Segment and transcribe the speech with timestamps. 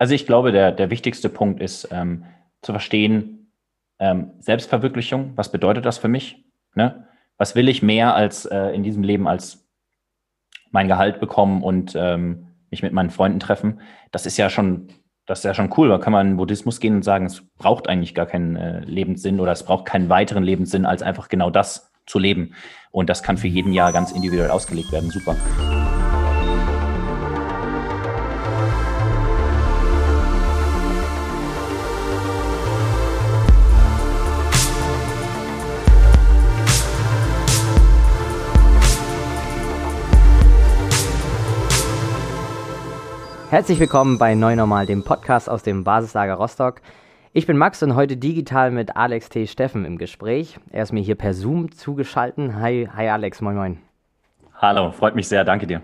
[0.00, 2.24] Also ich glaube, der, der wichtigste Punkt ist ähm,
[2.62, 3.52] zu verstehen,
[3.98, 6.42] ähm, Selbstverwirklichung, was bedeutet das für mich?
[6.74, 7.06] Ne?
[7.36, 9.68] Was will ich mehr als äh, in diesem Leben als
[10.70, 13.82] mein Gehalt bekommen und ähm, mich mit meinen Freunden treffen?
[14.10, 14.88] Das ist ja schon,
[15.26, 15.90] das ist ja schon cool.
[15.90, 18.80] Da kann man in den Buddhismus gehen und sagen, es braucht eigentlich gar keinen äh,
[18.80, 22.54] Lebenssinn oder es braucht keinen weiteren Lebenssinn, als einfach genau das zu leben.
[22.90, 25.10] Und das kann für jeden Jahr ganz individuell ausgelegt werden.
[25.10, 25.36] Super.
[43.50, 46.80] Herzlich willkommen bei Neu Normal, dem Podcast aus dem Basislager Rostock.
[47.32, 49.48] Ich bin Max und heute digital mit Alex T.
[49.48, 50.56] Steffen im Gespräch.
[50.70, 52.54] Er ist mir hier per Zoom zugeschaltet.
[52.54, 53.78] Hi, hi Alex, moin moin.
[54.54, 55.82] Hallo, freut mich sehr, danke dir.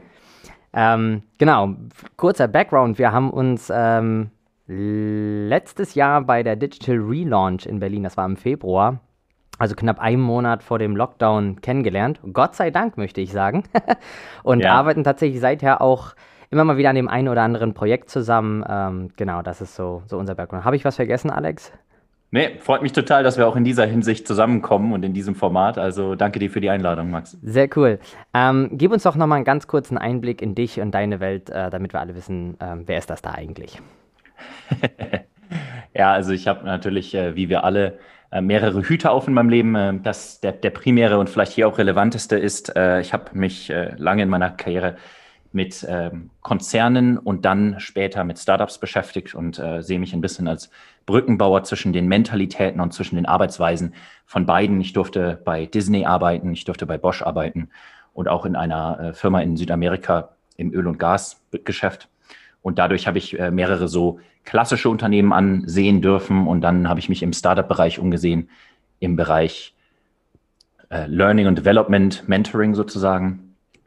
[0.72, 1.74] Ähm, genau,
[2.16, 3.00] kurzer Background.
[3.00, 4.30] Wir haben uns ähm,
[4.68, 9.00] letztes Jahr bei der Digital Relaunch in Berlin, das war im Februar,
[9.58, 12.20] also knapp einen Monat vor dem Lockdown kennengelernt.
[12.32, 13.64] Gott sei Dank, möchte ich sagen.
[14.44, 14.72] und ja.
[14.72, 16.14] arbeiten tatsächlich seither auch
[16.50, 18.64] immer mal wieder an dem einen oder anderen Projekt zusammen.
[18.68, 20.64] Ähm, genau, das ist so, so unser Background.
[20.64, 21.72] Habe ich was vergessen, Alex?
[22.32, 25.78] Nee, freut mich total, dass wir auch in dieser Hinsicht zusammenkommen und in diesem Format.
[25.78, 27.38] Also danke dir für die Einladung, Max.
[27.42, 28.00] Sehr cool.
[28.34, 31.70] Ähm, gib uns doch nochmal einen ganz kurzen Einblick in dich und deine Welt, äh,
[31.70, 33.80] damit wir alle wissen, äh, wer ist das da eigentlich?
[35.94, 37.98] ja, also ich habe natürlich, äh, wie wir alle,
[38.32, 39.74] äh, mehrere Hüte auf in meinem Leben.
[39.76, 43.72] Äh, das, der, der primäre und vielleicht hier auch relevanteste ist, äh, ich habe mich
[43.96, 44.96] lange in meiner Karriere
[45.56, 50.48] mit ähm, Konzernen und dann später mit Startups beschäftigt und äh, sehe mich ein bisschen
[50.48, 50.70] als
[51.06, 53.94] Brückenbauer zwischen den Mentalitäten und zwischen den Arbeitsweisen
[54.26, 54.78] von beiden.
[54.82, 57.70] Ich durfte bei Disney arbeiten, ich durfte bei Bosch arbeiten
[58.12, 62.10] und auch in einer äh, Firma in Südamerika im Öl- und Gasgeschäft.
[62.60, 67.08] Und dadurch habe ich äh, mehrere so klassische Unternehmen ansehen dürfen und dann habe ich
[67.08, 68.50] mich im Startup-Bereich umgesehen,
[69.00, 69.74] im Bereich
[70.90, 73.45] äh, Learning und Development, Mentoring sozusagen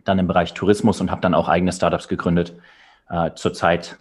[0.09, 2.53] dann im Bereich Tourismus und habe dann auch eigene Startups gegründet.
[3.09, 3.97] Äh, zurzeit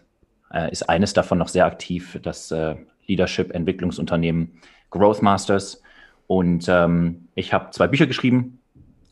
[0.52, 2.76] äh, ist eines davon noch sehr aktiv, das äh,
[3.06, 4.60] Leadership-Entwicklungsunternehmen
[4.90, 5.82] Growth Masters.
[6.26, 8.60] Und ähm, ich habe zwei Bücher geschrieben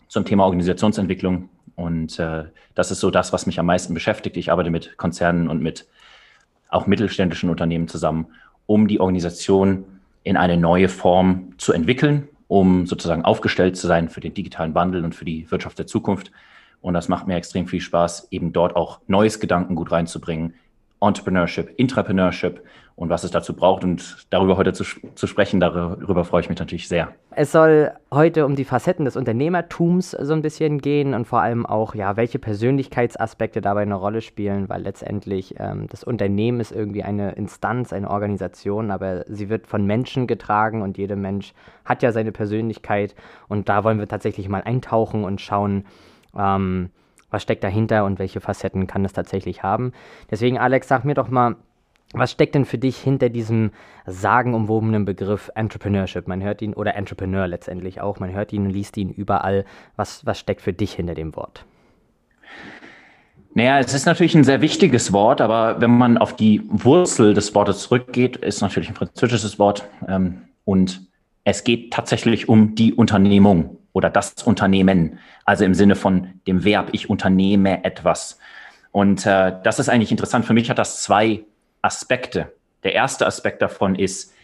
[0.09, 1.49] zum Thema Organisationsentwicklung.
[1.75, 4.37] Und äh, das ist so das, was mich am meisten beschäftigt.
[4.37, 5.87] Ich arbeite mit Konzernen und mit
[6.69, 8.27] auch mittelständischen Unternehmen zusammen,
[8.67, 9.85] um die Organisation
[10.25, 15.05] in eine neue Form zu entwickeln, um sozusagen aufgestellt zu sein für den digitalen Wandel
[15.05, 16.33] und für die Wirtschaft der Zukunft.
[16.81, 20.55] Und das macht mir extrem viel Spaß, eben dort auch neues Gedankengut reinzubringen.
[21.01, 22.63] Entrepreneurship, Intrapreneurship
[22.95, 23.85] und was es dazu braucht.
[23.85, 24.85] Und darüber heute zu,
[25.15, 27.13] zu sprechen, darüber freue ich mich natürlich sehr.
[27.31, 31.67] Es soll heute um die Facetten des Unternehmertums so ein bisschen gehen und vor allem
[31.67, 37.03] auch, ja, welche Persönlichkeitsaspekte dabei eine Rolle spielen, weil letztendlich ähm, das Unternehmen ist irgendwie
[37.03, 41.53] eine Instanz, eine Organisation, aber sie wird von Menschen getragen und jeder Mensch
[41.85, 43.15] hat ja seine Persönlichkeit.
[43.49, 45.85] Und da wollen wir tatsächlich mal eintauchen und schauen,
[46.39, 46.91] ähm,
[47.31, 49.93] was steckt dahinter und welche Facetten kann es tatsächlich haben.
[50.31, 51.57] Deswegen, Alex, sag mir doch mal,
[52.13, 53.73] was steckt denn für dich hinter diesem
[54.07, 56.29] sagenumwobenen Begriff Entrepreneurship?
[56.29, 59.65] Man hört ihn, oder Entrepreneur letztendlich auch, man hört ihn und liest ihn überall.
[59.97, 61.65] Was, was steckt für dich hinter dem Wort?
[63.55, 67.55] Naja, es ist natürlich ein sehr wichtiges Wort, aber wenn man auf die Wurzel des
[67.55, 71.01] Wortes zurückgeht, ist natürlich ein französisches Wort ähm, und
[71.45, 76.91] es geht tatsächlich um die Unternehmung oder das Unternehmen, also im Sinne von dem Verb,
[76.93, 78.39] ich unternehme etwas.
[78.93, 80.45] Und äh, das ist eigentlich interessant.
[80.45, 81.45] Für mich hat das zwei
[81.81, 82.53] Aspekte.
[82.85, 84.35] Der erste Aspekt davon ist,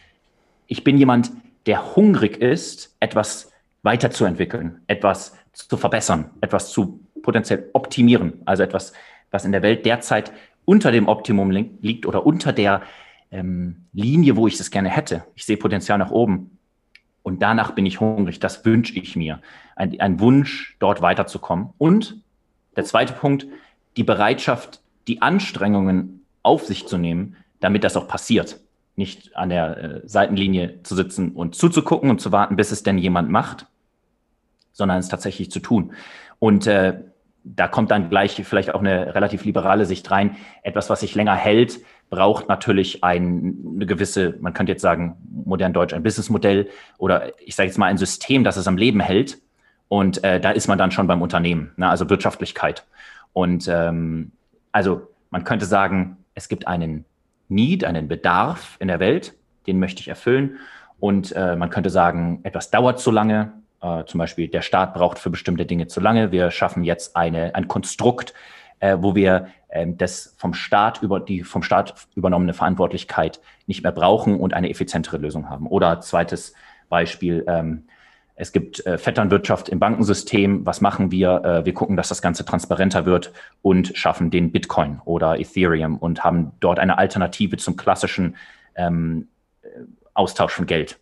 [0.69, 1.33] ich bin jemand,
[1.67, 3.53] der hungrig ist, etwas
[3.83, 8.95] weiterzuentwickeln, etwas zu verbessern, etwas zu potenziell optimieren, also etwas,
[9.31, 10.33] was in der Welt derzeit
[10.65, 12.81] unter dem Optimum liegt oder unter der
[13.31, 15.25] ähm, Linie, wo ich es gerne hätte.
[15.35, 16.57] Ich sehe Potenzial nach oben.
[17.23, 18.41] Und danach bin ich hungrig.
[18.41, 19.41] Das wünsche ich mir.
[19.77, 21.71] Ein, ein Wunsch, dort weiterzukommen.
[21.79, 22.23] Und
[22.77, 23.47] der zweite Punkt,
[23.97, 28.61] die Bereitschaft, die Anstrengungen auf sich zu nehmen, damit das auch passiert.
[28.97, 32.99] Nicht an der äh, Seitenlinie zu sitzen und zuzugucken und zu warten, bis es denn
[32.99, 33.67] jemand macht,
[34.73, 35.93] sondern es tatsächlich zu tun.
[36.39, 37.01] Und äh,
[37.45, 40.37] da kommt dann gleich vielleicht auch eine relativ liberale Sicht rein.
[40.63, 41.81] Etwas, was sich länger hält,
[42.13, 45.17] braucht natürlich ein, eine gewisse, man könnte jetzt sagen,
[45.47, 46.69] modern Deutsch, ein Businessmodell
[46.99, 49.39] oder ich sage jetzt mal ein System, das es am Leben hält.
[49.89, 51.89] Und äh, da ist man dann schon beim Unternehmen, ne?
[51.89, 52.85] also Wirtschaftlichkeit.
[53.33, 54.33] Und ähm,
[54.73, 57.07] also man könnte sagen, es gibt einen
[57.49, 59.33] Need, einen Bedarf in der Welt,
[59.67, 60.59] den möchte ich erfüllen.
[61.01, 65.19] Und äh, man könnte sagen, etwas dauert zu lange, äh, zum Beispiel der Staat braucht
[65.19, 66.31] für bestimmte Dinge zu lange.
[66.31, 68.35] Wir schaffen jetzt eine, ein Konstrukt,
[68.83, 73.93] äh, wo wir äh, das vom Staat über die vom Staat übernommene Verantwortlichkeit nicht mehr
[73.93, 75.69] brauchen und eine effizientere Lösung haben.
[75.69, 76.53] Oder zweites
[76.89, 77.85] Beispiel, ähm,
[78.35, 80.67] es gibt äh, Vetternwirtschaft im Bankensystem.
[80.67, 81.45] Was machen wir?
[81.45, 83.33] Äh, wir gucken, dass das Ganze transparenter wird
[83.63, 88.35] und schaffen den Bitcoin oder Ethereum und haben dort eine Alternative zum klassischen
[88.75, 89.29] ähm,
[90.13, 90.99] Austausch von Geld.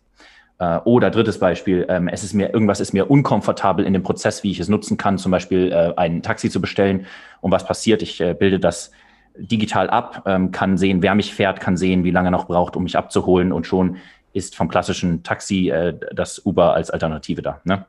[0.61, 4.43] Äh, oder drittes Beispiel, ähm, es ist mir, irgendwas ist mir unkomfortabel in dem Prozess,
[4.43, 7.07] wie ich es nutzen kann, zum Beispiel äh, ein Taxi zu bestellen.
[7.41, 8.03] Und was passiert?
[8.03, 8.91] Ich äh, bilde das
[9.35, 12.83] digital ab, ähm, kann sehen, wer mich fährt, kann sehen, wie lange noch braucht, um
[12.83, 13.97] mich abzuholen und schon
[14.33, 15.73] ist vom klassischen Taxi
[16.13, 17.59] das Uber als Alternative da.
[17.65, 17.85] Ne?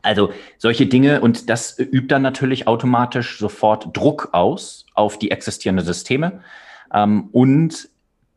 [0.00, 5.84] Also solche Dinge und das übt dann natürlich automatisch sofort Druck aus auf die existierenden
[5.84, 6.40] Systeme
[6.94, 7.88] ähm, und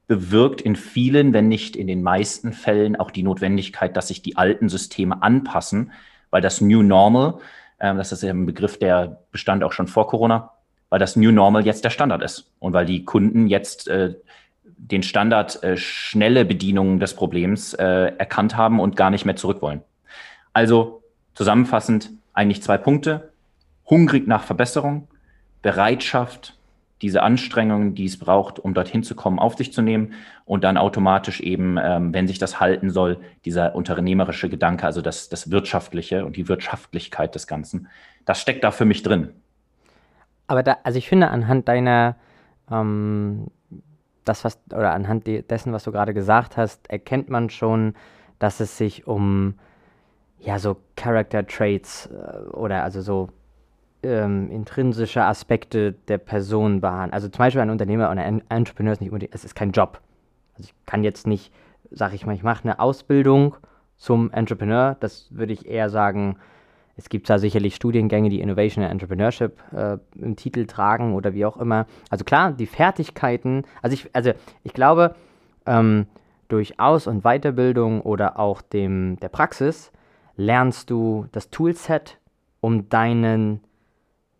[0.07, 4.37] bewirkt in vielen, wenn nicht in den meisten Fällen auch die Notwendigkeit, dass sich die
[4.37, 5.91] alten Systeme anpassen,
[6.29, 7.39] weil das New Normal,
[7.79, 10.51] äh, das ist ja ein Begriff, der bestand auch schon vor Corona,
[10.89, 14.15] weil das New Normal jetzt der Standard ist und weil die Kunden jetzt äh,
[14.77, 19.61] den Standard äh, schnelle Bedienung des Problems äh, erkannt haben und gar nicht mehr zurück
[19.61, 19.81] wollen.
[20.53, 21.03] Also
[21.33, 23.31] zusammenfassend eigentlich zwei Punkte.
[23.89, 25.07] Hungrig nach Verbesserung,
[25.61, 26.55] Bereitschaft,
[27.01, 30.13] diese Anstrengungen, die es braucht, um dorthin zu kommen, auf sich zu nehmen
[30.45, 35.29] und dann automatisch eben, ähm, wenn sich das halten soll, dieser unternehmerische Gedanke, also das,
[35.29, 37.89] das Wirtschaftliche und die Wirtschaftlichkeit des Ganzen,
[38.23, 39.29] das steckt da für mich drin.
[40.47, 42.15] Aber da, also ich finde anhand deiner
[42.71, 43.47] ähm,
[44.25, 47.93] das, was, oder anhand dessen, was du gerade gesagt hast, erkennt man schon,
[48.39, 49.55] dass es sich um
[50.39, 53.29] ja so Character Traits äh, oder also so
[54.05, 57.13] ähm, intrinsische Aspekte der Person behandelt.
[57.13, 60.01] Also zum Beispiel ein Unternehmer oder ein Entrepreneur ist nicht unbedingt, es ist kein Job.
[60.53, 61.51] Also ich kann jetzt nicht,
[61.91, 63.55] sage ich mal, ich mache eine Ausbildung
[63.97, 64.95] zum Entrepreneur.
[64.99, 66.37] Das würde ich eher sagen,
[66.97, 71.45] es gibt da sicherlich Studiengänge, die Innovation and Entrepreneurship äh, im Titel tragen oder wie
[71.45, 71.87] auch immer.
[72.09, 74.31] Also klar, die Fertigkeiten, also ich, also
[74.63, 75.15] ich glaube,
[75.65, 76.05] ähm,
[76.47, 79.91] durch Aus- und Weiterbildung oder auch dem, der Praxis
[80.37, 82.17] lernst du das Toolset,
[82.61, 83.61] um deinen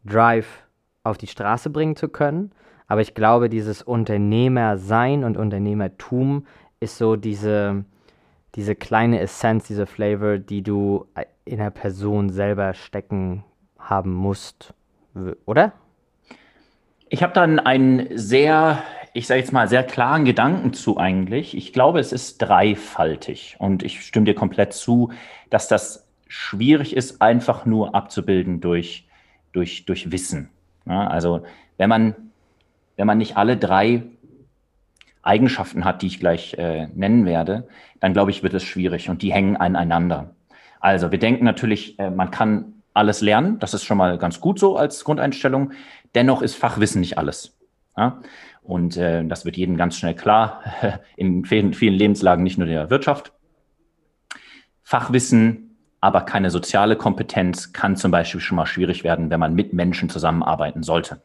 [0.05, 0.63] Drive
[1.03, 2.51] auf die Straße bringen zu können.
[2.87, 6.45] Aber ich glaube, dieses Unternehmersein und Unternehmertum
[6.79, 7.85] ist so diese,
[8.55, 11.07] diese kleine Essenz, diese Flavor, die du
[11.45, 13.43] in der Person selber stecken
[13.79, 14.73] haben musst,
[15.45, 15.73] oder?
[17.09, 18.81] Ich habe dann einen sehr,
[19.13, 21.55] ich sage jetzt mal, sehr klaren Gedanken zu eigentlich.
[21.55, 25.11] Ich glaube, es ist dreifaltig und ich stimme dir komplett zu,
[25.49, 29.04] dass das schwierig ist, einfach nur abzubilden durch,
[29.55, 30.49] durch, durch Wissen.
[30.85, 31.43] Ja, also
[31.77, 32.15] wenn man,
[32.95, 34.03] wenn man nicht alle drei
[35.21, 37.67] Eigenschaften hat, die ich gleich äh, nennen werde,
[37.99, 40.35] dann glaube ich, wird es schwierig und die hängen aneinander.
[40.79, 43.59] Also wir denken natürlich, äh, man kann alles lernen.
[43.59, 45.71] Das ist schon mal ganz gut so als Grundeinstellung.
[46.13, 47.57] Dennoch ist Fachwissen nicht alles.
[47.97, 48.21] Ja?
[48.61, 50.61] Und äh, das wird jedem ganz schnell klar,
[51.15, 53.33] in vielen, vielen Lebenslagen, nicht nur der Wirtschaft.
[54.83, 55.64] Fachwissen,
[56.05, 60.07] aber keine soziale Kompetenz kann zum Beispiel schon mal schwierig werden, wenn man mit Menschen
[60.07, 61.19] zusammenarbeiten sollte.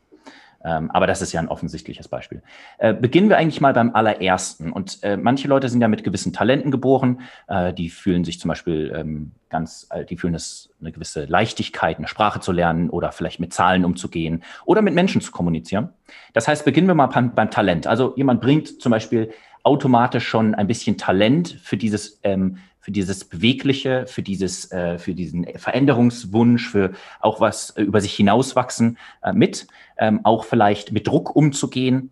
[0.65, 2.43] Ähm, aber das ist ja ein offensichtliches Beispiel.
[2.79, 4.73] Äh, beginnen wir eigentlich mal beim allerersten.
[4.73, 7.21] Und äh, manche Leute sind ja mit gewissen Talenten geboren.
[7.47, 11.99] Äh, die fühlen sich zum Beispiel ähm, ganz, äh, die fühlen es eine gewisse Leichtigkeit,
[11.99, 15.91] eine Sprache zu lernen oder vielleicht mit Zahlen umzugehen oder mit Menschen zu kommunizieren.
[16.33, 17.87] Das heißt, beginnen wir mal beim, beim Talent.
[17.87, 19.31] Also jemand bringt zum Beispiel
[19.63, 22.57] automatisch schon ein bisschen Talent für dieses ähm,
[22.91, 28.15] für dieses Bewegliche, für dieses, äh, für diesen Veränderungswunsch, für auch was äh, über sich
[28.15, 32.11] hinauswachsen äh, mit, ähm, auch vielleicht mit Druck umzugehen.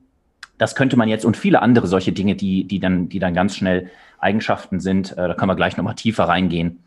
[0.56, 3.56] Das könnte man jetzt und viele andere solche Dinge, die, die dann, die dann ganz
[3.56, 5.12] schnell Eigenschaften sind.
[5.12, 6.84] Äh, da können wir gleich nochmal tiefer reingehen.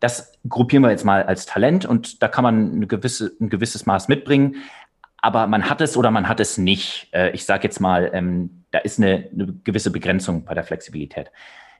[0.00, 3.84] Das gruppieren wir jetzt mal als Talent und da kann man eine gewisse, ein gewisses
[3.84, 4.56] Maß mitbringen.
[5.18, 7.08] Aber man hat es oder man hat es nicht.
[7.12, 11.30] Äh, ich sage jetzt mal, ähm, da ist eine, eine gewisse Begrenzung bei der Flexibilität.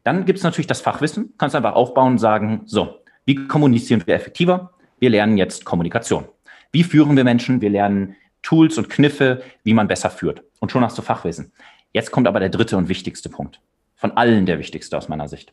[0.04, 1.34] Dann gibt es natürlich das Fachwissen.
[1.38, 4.72] Kannst einfach aufbauen und sagen, so, wie kommunizieren wir effektiver?
[4.98, 6.26] Wir lernen jetzt Kommunikation.
[6.72, 7.60] Wie führen wir Menschen?
[7.60, 10.42] Wir lernen Tools und Kniffe, wie man besser führt.
[10.60, 11.52] Und schon hast du Fachwissen.
[11.92, 13.60] Jetzt kommt aber der dritte und wichtigste Punkt.
[13.96, 15.52] Von allen der wichtigste aus meiner Sicht.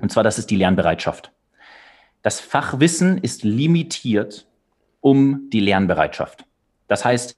[0.00, 1.32] Und zwar, das ist die Lernbereitschaft.
[2.22, 4.46] Das Fachwissen ist limitiert
[5.00, 6.46] um die Lernbereitschaft.
[6.88, 7.36] Das heißt,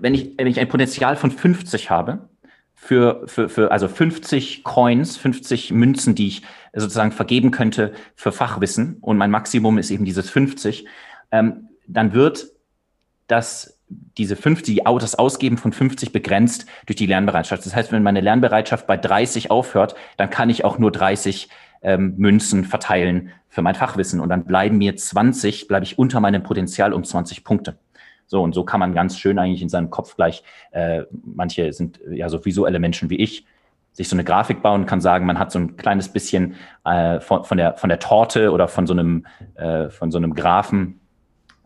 [0.00, 2.27] wenn ich, wenn ich ein Potenzial von 50 habe,
[2.80, 6.42] für, für, für also 50 Coins, 50 Münzen, die ich
[6.72, 10.86] sozusagen vergeben könnte für Fachwissen und mein Maximum ist eben dieses 50,
[11.32, 12.46] ähm, dann wird
[13.26, 17.64] das diese 50, das Ausgeben von 50 begrenzt durch die Lernbereitschaft.
[17.64, 21.48] Das heißt, wenn meine Lernbereitschaft bei 30 aufhört, dann kann ich auch nur 30
[21.82, 26.42] ähm, Münzen verteilen für mein Fachwissen und dann bleiben mir 20, bleibe ich unter meinem
[26.42, 27.78] Potenzial um 20 Punkte.
[28.28, 31.98] So und so kann man ganz schön eigentlich in seinem Kopf gleich, äh, manche sind
[32.08, 33.44] ja so visuelle Menschen wie ich,
[33.92, 36.54] sich so eine Grafik bauen, kann sagen, man hat so ein kleines bisschen
[36.84, 40.34] äh, von, von, der, von der Torte oder von so einem, äh, von so einem
[40.34, 41.00] Graphen,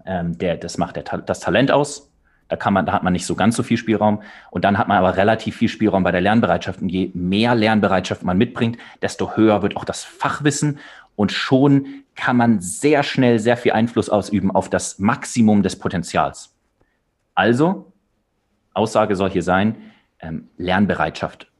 [0.07, 2.11] ähm, der, das macht der, das Talent aus.
[2.49, 4.23] Da kann man, da hat man nicht so ganz so viel Spielraum.
[4.51, 6.83] Und dann hat man aber relativ viel Spielraum bei der Lernbereitschaft.
[6.83, 10.79] Und je mehr Lernbereitschaft man mitbringt, desto höher wird auch das Fachwissen.
[11.17, 16.55] Und schon kann man sehr schnell sehr viel Einfluss ausüben auf das Maximum des Potenzials.
[17.35, 17.93] Also,
[18.75, 19.77] Aussage soll hier sein,
[20.21, 21.51] ähm, Lernbereitschaft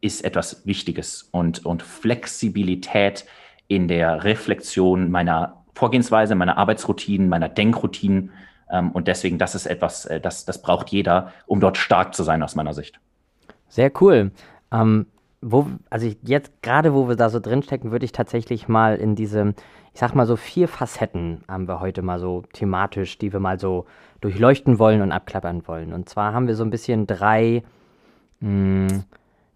[0.00, 3.26] ist etwas Wichtiges und, und Flexibilität
[3.68, 8.30] in der Reflexion meiner Vorgehensweise, meiner Arbeitsroutinen, meiner Denkroutinen.
[8.70, 12.22] Ähm, und deswegen, das ist etwas, äh, das, das braucht jeder, um dort stark zu
[12.22, 13.00] sein aus meiner Sicht.
[13.68, 14.30] Sehr cool.
[14.72, 15.06] Ähm,
[15.40, 19.14] wo, also ich, jetzt gerade, wo wir da so drinstecken, würde ich tatsächlich mal in
[19.14, 19.54] diese,
[19.92, 23.60] ich sag mal so vier Facetten haben wir heute mal so thematisch, die wir mal
[23.60, 23.86] so
[24.20, 25.92] durchleuchten wollen und abklappern wollen.
[25.92, 27.62] Und zwar haben wir so ein bisschen drei,
[28.40, 29.04] mh, hm,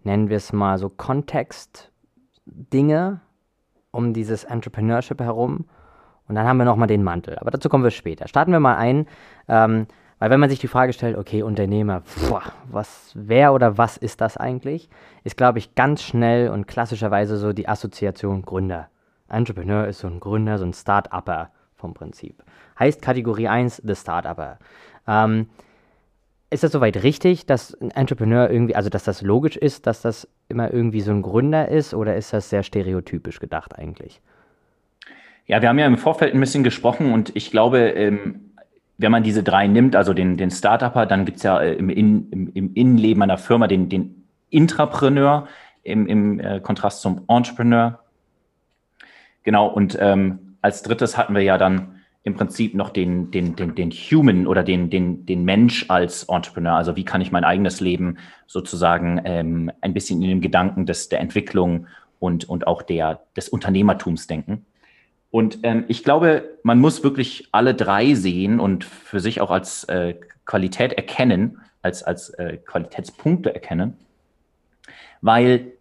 [0.03, 3.21] nennen wir es mal so Kontext-Dinge
[3.91, 5.65] um dieses Entrepreneurship herum.
[6.27, 7.37] Und dann haben wir nochmal den Mantel.
[7.39, 8.27] Aber dazu kommen wir später.
[8.27, 9.05] Starten wir mal ein,
[9.49, 9.87] ähm,
[10.21, 14.21] weil wenn man sich die Frage stellt, okay, Unternehmer, boah, was, wer oder was ist
[14.21, 14.87] das eigentlich?
[15.23, 18.89] Ist, glaube ich, ganz schnell und klassischerweise so die Assoziation Gründer.
[19.27, 22.43] Entrepreneur ist so ein Gründer, so ein Start-Upper vom Prinzip.
[22.77, 24.59] Heißt Kategorie 1, The Start-Upper.
[25.07, 25.49] Ähm,
[26.51, 30.27] ist das soweit richtig, dass ein Entrepreneur irgendwie, also dass das logisch ist, dass das
[30.49, 34.21] immer irgendwie so ein Gründer ist oder ist das sehr stereotypisch gedacht eigentlich?
[35.47, 38.50] Ja, wir haben ja im Vorfeld ein bisschen gesprochen und ich glaube, ähm,
[39.01, 41.89] wenn man diese drei nimmt, also den, den Startupper, dann gibt es ja äh, im,
[41.89, 45.47] In, im, im, Innenleben einer Firma den, den Intrapreneur
[45.83, 47.99] im, im äh, Kontrast zum Entrepreneur.
[49.43, 53.73] Genau, und ähm, als drittes hatten wir ja dann im Prinzip noch den, den, den,
[53.73, 56.75] den Human oder den, den, den Mensch als Entrepreneur.
[56.75, 61.09] Also wie kann ich mein eigenes Leben sozusagen ähm, ein bisschen in dem Gedanken des,
[61.09, 61.87] der Entwicklung
[62.19, 64.65] und, und auch der, des Unternehmertums denken.
[65.31, 69.85] Und ähm, ich glaube, man muss wirklich alle drei sehen und für sich auch als
[69.85, 73.97] äh, Qualität erkennen, als, als äh, Qualitätspunkte erkennen,
[75.21, 75.71] weil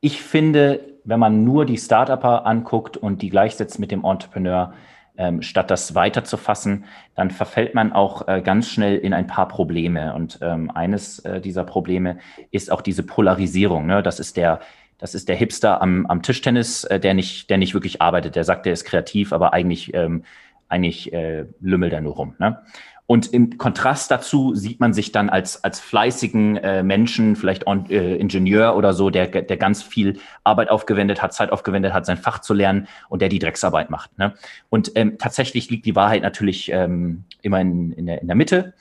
[0.00, 4.72] ich finde, wenn man nur die Startupper anguckt und die gleichsetzt mit dem Entrepreneur,
[5.16, 10.14] ähm, statt das weiterzufassen, dann verfällt man auch äh, ganz schnell in ein paar Probleme.
[10.14, 12.18] Und ähm, eines äh, dieser Probleme
[12.50, 13.86] ist auch diese Polarisierung.
[13.86, 14.02] Ne?
[14.02, 14.60] Das ist der,
[15.02, 18.36] das ist der Hipster am, am Tischtennis, äh, der nicht, der nicht wirklich arbeitet.
[18.36, 20.22] Der sagt, der ist kreativ, aber eigentlich, ähm,
[20.68, 22.36] eigentlich äh, lümmelt er nur rum.
[22.38, 22.62] Ne?
[23.06, 27.90] Und im Kontrast dazu sieht man sich dann als, als fleißigen äh, Menschen, vielleicht on,
[27.90, 32.16] äh, Ingenieur oder so, der, der ganz viel Arbeit aufgewendet hat, Zeit aufgewendet hat, sein
[32.16, 34.16] Fach zu lernen und der die Drecksarbeit macht.
[34.18, 34.34] Ne?
[34.70, 38.72] Und ähm, tatsächlich liegt die Wahrheit natürlich ähm, immer in, in, der, in der Mitte.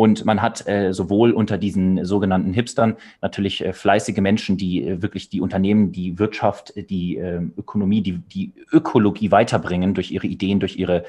[0.00, 5.02] Und man hat äh, sowohl unter diesen sogenannten Hipstern natürlich äh, fleißige Menschen, die äh,
[5.02, 10.58] wirklich die Unternehmen, die Wirtschaft, die äh, Ökonomie, die, die Ökologie weiterbringen durch ihre Ideen,
[10.58, 11.04] durch ihre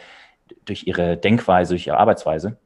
[0.65, 2.57] durch ihre Denkweise, durch ihre Arbeitsweise.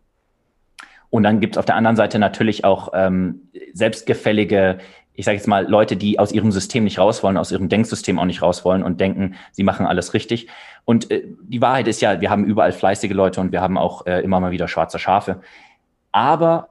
[1.12, 3.42] Und dann gibt es auf der anderen Seite natürlich auch ähm,
[3.74, 4.80] selbstgefällige,
[5.14, 8.18] ich sage jetzt mal, Leute, die aus ihrem System nicht raus wollen, aus ihrem Denksystem
[8.18, 10.48] auch nicht raus wollen und denken, sie machen alles richtig.
[10.86, 14.08] Und äh, die Wahrheit ist ja, wir haben überall fleißige Leute und wir haben auch
[14.08, 15.42] äh, immer mal wieder schwarze Schafe.
[16.16, 16.70] Aber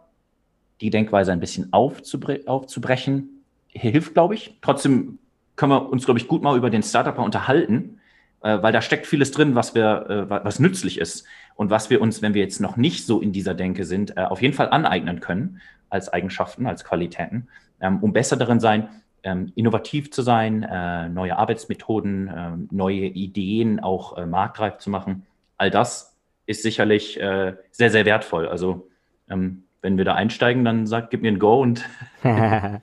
[0.81, 4.57] die Denkweise ein bisschen aufzubre aufzubrechen, hilft, glaube ich.
[4.63, 5.19] Trotzdem
[5.55, 8.01] können wir uns, glaube ich, gut mal über den Startup unterhalten,
[8.41, 12.01] äh, weil da steckt vieles drin, was wir, äh, was nützlich ist und was wir
[12.01, 14.71] uns, wenn wir jetzt noch nicht so in dieser Denke sind, äh, auf jeden Fall
[14.71, 15.61] aneignen können
[15.91, 17.49] als Eigenschaften, als Qualitäten,
[17.83, 18.89] ähm, um besser darin sein,
[19.25, 25.27] ähm, innovativ zu sein, äh, neue Arbeitsmethoden, äh, neue Ideen auch äh, marktreif zu machen.
[25.59, 28.49] All das ist sicherlich äh, sehr, sehr wertvoll.
[28.49, 28.89] Also
[29.29, 31.85] ähm, wenn wir da einsteigen, dann sag, gib mir ein Go und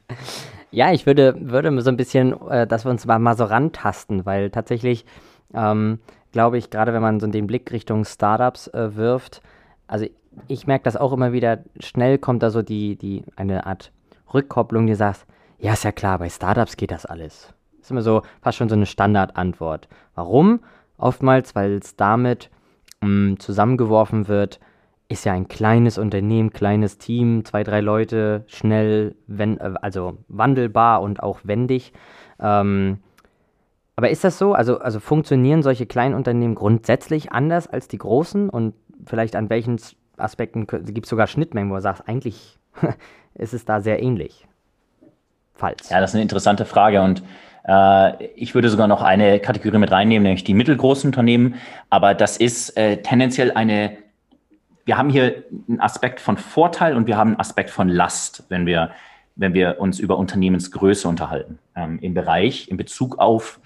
[0.74, 4.26] Ja, ich würde, würde so ein bisschen, äh, dass wir uns mal, mal so rantasten,
[4.26, 5.06] weil tatsächlich
[5.54, 6.00] ähm,
[6.32, 9.42] glaube ich, gerade wenn man so den Blick Richtung Startups äh, wirft,
[9.88, 10.06] also
[10.48, 13.92] ich merke das auch immer wieder, schnell kommt da so die, die, eine Art
[14.34, 15.26] Rückkopplung, die sagt,
[15.60, 17.54] ja, ist ja klar, bei Startups geht das alles.
[17.74, 19.88] Das ist immer so fast schon so eine Standardantwort.
[20.16, 20.62] Warum?
[20.98, 22.50] Oftmals, weil es damit
[23.02, 24.60] mh, mm, zusammengeworfen wird,
[25.12, 31.01] ist ja ein kleines Unternehmen, kleines Team, zwei, drei Leute, schnell, wenn, äh, also wandelbar
[31.01, 31.94] und auch wendig.
[32.39, 33.00] Ähm,
[33.96, 34.53] aber ist das so?
[34.53, 38.50] Also, also funktionieren solche kleinen Unternehmen grundsätzlich anders als die großen?
[38.50, 38.74] Und
[39.06, 39.80] vielleicht an welchen
[40.18, 42.58] Aspekten gibt es sogar Schnittmengen, wo du sagst, eigentlich
[43.36, 44.48] ist es da sehr ähnlich?
[45.53, 45.89] Falls.
[45.89, 47.22] Ja, das ist eine interessante Frage und
[47.68, 51.56] äh, ich würde sogar noch eine Kategorie mit reinnehmen, nämlich die mittelgroßen Unternehmen.
[51.89, 53.98] Aber das ist äh, tendenziell eine
[54.86, 58.66] wir haben hier einen Aspekt von Vorteil und wir haben einen Aspekt von Last, wenn
[58.66, 58.92] wir,
[59.36, 61.60] wenn wir uns über Unternehmensgröße unterhalten.
[61.76, 63.60] Ähm, Im Bereich, in Bezug auf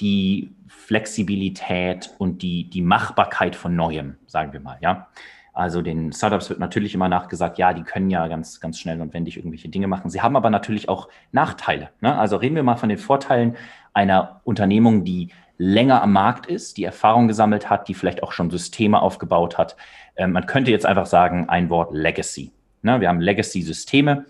[0.00, 5.08] die Flexibilität und die, die Machbarkeit von Neuem, sagen wir mal, ja.
[5.52, 9.14] Also den Startups wird natürlich immer nachgesagt, ja, die können ja ganz, ganz schnell und
[9.14, 10.10] wendig irgendwelche Dinge machen.
[10.10, 11.88] Sie haben aber natürlich auch Nachteile.
[12.02, 12.14] Ne?
[12.14, 13.56] Also reden wir mal von den Vorteilen
[13.94, 18.50] einer Unternehmung, die länger am Markt ist, die Erfahrung gesammelt hat, die vielleicht auch schon
[18.50, 19.76] Systeme aufgebaut hat.
[20.16, 22.52] Ähm, man könnte jetzt einfach sagen, ein Wort Legacy.
[22.82, 23.00] Ne?
[23.00, 24.26] Wir haben Legacy-Systeme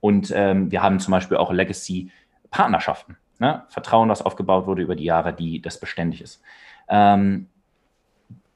[0.00, 3.16] und ähm, wir haben zum Beispiel auch Legacy-Partnerschaften.
[3.38, 3.62] Ne?
[3.68, 6.42] Vertrauen, was aufgebaut wurde über die Jahre, die das beständig ist.
[6.88, 7.46] Ähm,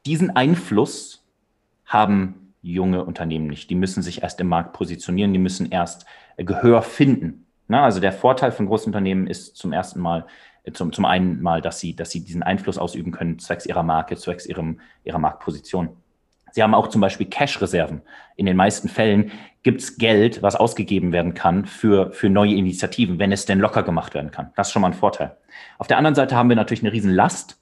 [0.06, 1.24] diesen Einfluss
[1.86, 3.70] haben junge Unternehmen nicht.
[3.70, 7.46] Die müssen sich erst im Markt positionieren, die müssen erst äh, Gehör finden.
[7.68, 10.26] Na, also der Vorteil von Großunternehmen ist zum ersten Mal,
[10.72, 14.16] zum, zum einen mal, dass sie, dass sie diesen Einfluss ausüben können, zwecks ihrer Marke,
[14.16, 15.96] zwecks ihrem, ihrer Marktposition.
[16.52, 18.02] Sie haben auch zum Beispiel Cash-Reserven.
[18.36, 23.18] In den meisten Fällen gibt es Geld, was ausgegeben werden kann für, für neue Initiativen,
[23.18, 24.52] wenn es denn locker gemacht werden kann.
[24.54, 25.36] Das ist schon mal ein Vorteil.
[25.78, 27.58] Auf der anderen Seite haben wir natürlich eine riesen Last,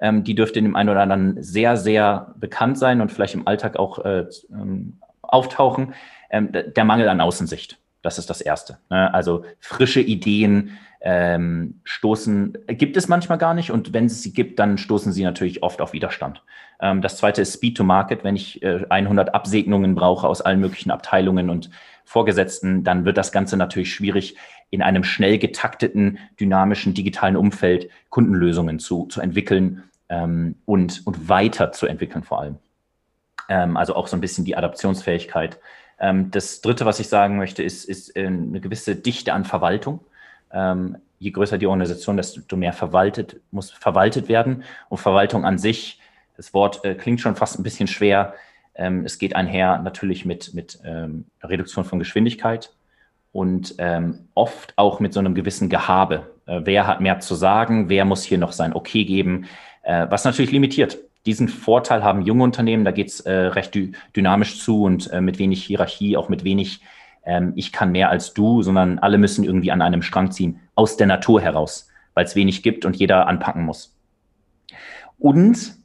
[0.00, 3.76] ähm, die dürfte dem einen oder anderen sehr, sehr bekannt sein und vielleicht im Alltag
[3.76, 5.94] auch äh, ähm, auftauchen.
[6.30, 7.78] Ähm, der Mangel an Außensicht.
[8.02, 8.78] Das ist das Erste.
[8.90, 9.12] Ne?
[9.12, 14.58] Also frische Ideen ähm, stoßen, gibt es manchmal gar nicht und wenn es sie gibt,
[14.58, 16.42] dann stoßen sie natürlich oft auf Widerstand.
[16.80, 18.24] Ähm, das Zweite ist Speed to Market.
[18.24, 21.70] Wenn ich äh, 100 Absegnungen brauche aus allen möglichen Abteilungen und
[22.04, 24.36] Vorgesetzten, dann wird das Ganze natürlich schwierig,
[24.70, 32.24] in einem schnell getakteten, dynamischen, digitalen Umfeld Kundenlösungen zu, zu entwickeln ähm, und, und weiterzuentwickeln
[32.24, 32.56] vor allem.
[33.48, 35.58] Ähm, also auch so ein bisschen die Adaptionsfähigkeit.
[36.00, 40.00] Ähm, das Dritte, was ich sagen möchte, ist, ist äh, eine gewisse Dichte an Verwaltung.
[40.52, 44.62] Ähm, je größer die Organisation, desto mehr verwaltet, muss verwaltet werden.
[44.88, 46.00] Und Verwaltung an sich,
[46.36, 48.34] das Wort äh, klingt schon fast ein bisschen schwer.
[48.74, 52.72] Ähm, es geht einher natürlich mit, mit ähm, Reduktion von Geschwindigkeit
[53.32, 56.30] und ähm, oft auch mit so einem gewissen Gehabe.
[56.46, 57.88] Äh, wer hat mehr zu sagen?
[57.88, 59.46] Wer muss hier noch sein Okay geben?
[59.88, 60.98] äh, was natürlich limitiert.
[61.26, 65.20] Diesen Vorteil haben junge Unternehmen, da geht es äh, recht dy dynamisch zu und äh,
[65.20, 66.80] mit wenig Hierarchie, auch mit wenig
[67.28, 70.96] ähm, ich kann mehr als du, sondern alle müssen irgendwie an einem Strang ziehen, aus
[70.96, 73.94] der Natur heraus, weil es wenig gibt und jeder anpacken muss.
[75.18, 75.76] Und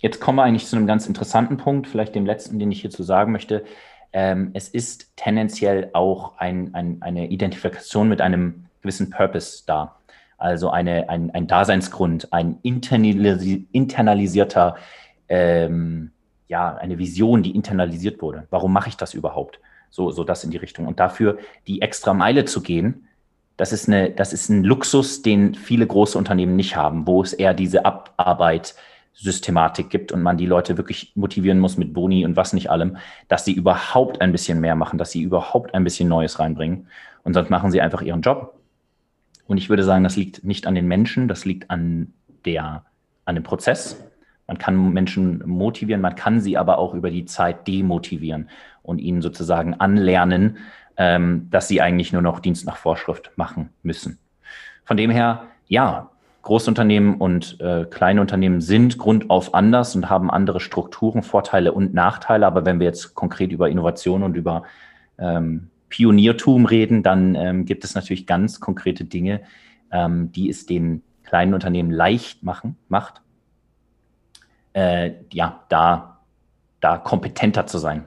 [0.00, 3.02] jetzt kommen wir eigentlich zu einem ganz interessanten Punkt, vielleicht dem letzten, den ich hierzu
[3.02, 3.64] sagen möchte.
[4.12, 9.96] Ähm, es ist tendenziell auch ein, ein, eine Identifikation mit einem gewissen Purpose da
[10.38, 14.76] also eine, ein, ein Daseinsgrund, ein internalisi internalisierter,
[15.28, 16.12] ähm,
[16.48, 18.46] ja, eine Vision, die internalisiert wurde.
[18.50, 19.60] Warum mache ich das überhaupt?
[19.90, 20.86] So, so das in die Richtung.
[20.86, 23.08] Und dafür die extra Meile zu gehen,
[23.56, 27.32] das ist, eine, das ist ein Luxus, den viele große Unternehmen nicht haben, wo es
[27.32, 28.74] eher diese Abarbeit
[29.14, 32.98] Systematik gibt und man die Leute wirklich motivieren muss mit Boni und was nicht allem,
[33.28, 36.88] dass sie überhaupt ein bisschen mehr machen, dass sie überhaupt ein bisschen Neues reinbringen.
[37.24, 38.56] Und sonst machen sie einfach ihren Job
[39.46, 42.12] und ich würde sagen, das liegt nicht an den Menschen, das liegt an,
[42.44, 42.84] der,
[43.24, 44.02] an dem Prozess.
[44.46, 48.48] Man kann Menschen motivieren, man kann sie aber auch über die Zeit demotivieren
[48.82, 50.58] und ihnen sozusagen anlernen,
[50.96, 54.18] ähm, dass sie eigentlich nur noch Dienst nach Vorschrift machen müssen.
[54.84, 56.10] Von dem her, ja,
[56.42, 62.46] Großunternehmen und äh, kleine Unternehmen sind grundauf anders und haben andere Strukturen, Vorteile und Nachteile.
[62.46, 64.62] Aber wenn wir jetzt konkret über Innovation und über
[65.18, 69.40] ähm, Pioniertum reden, dann ähm, gibt es natürlich ganz konkrete Dinge,
[69.90, 73.22] ähm, die es den kleinen Unternehmen leicht machen, macht,
[74.76, 76.18] äh, ja, da,
[76.80, 78.04] da kompetenter zu sein.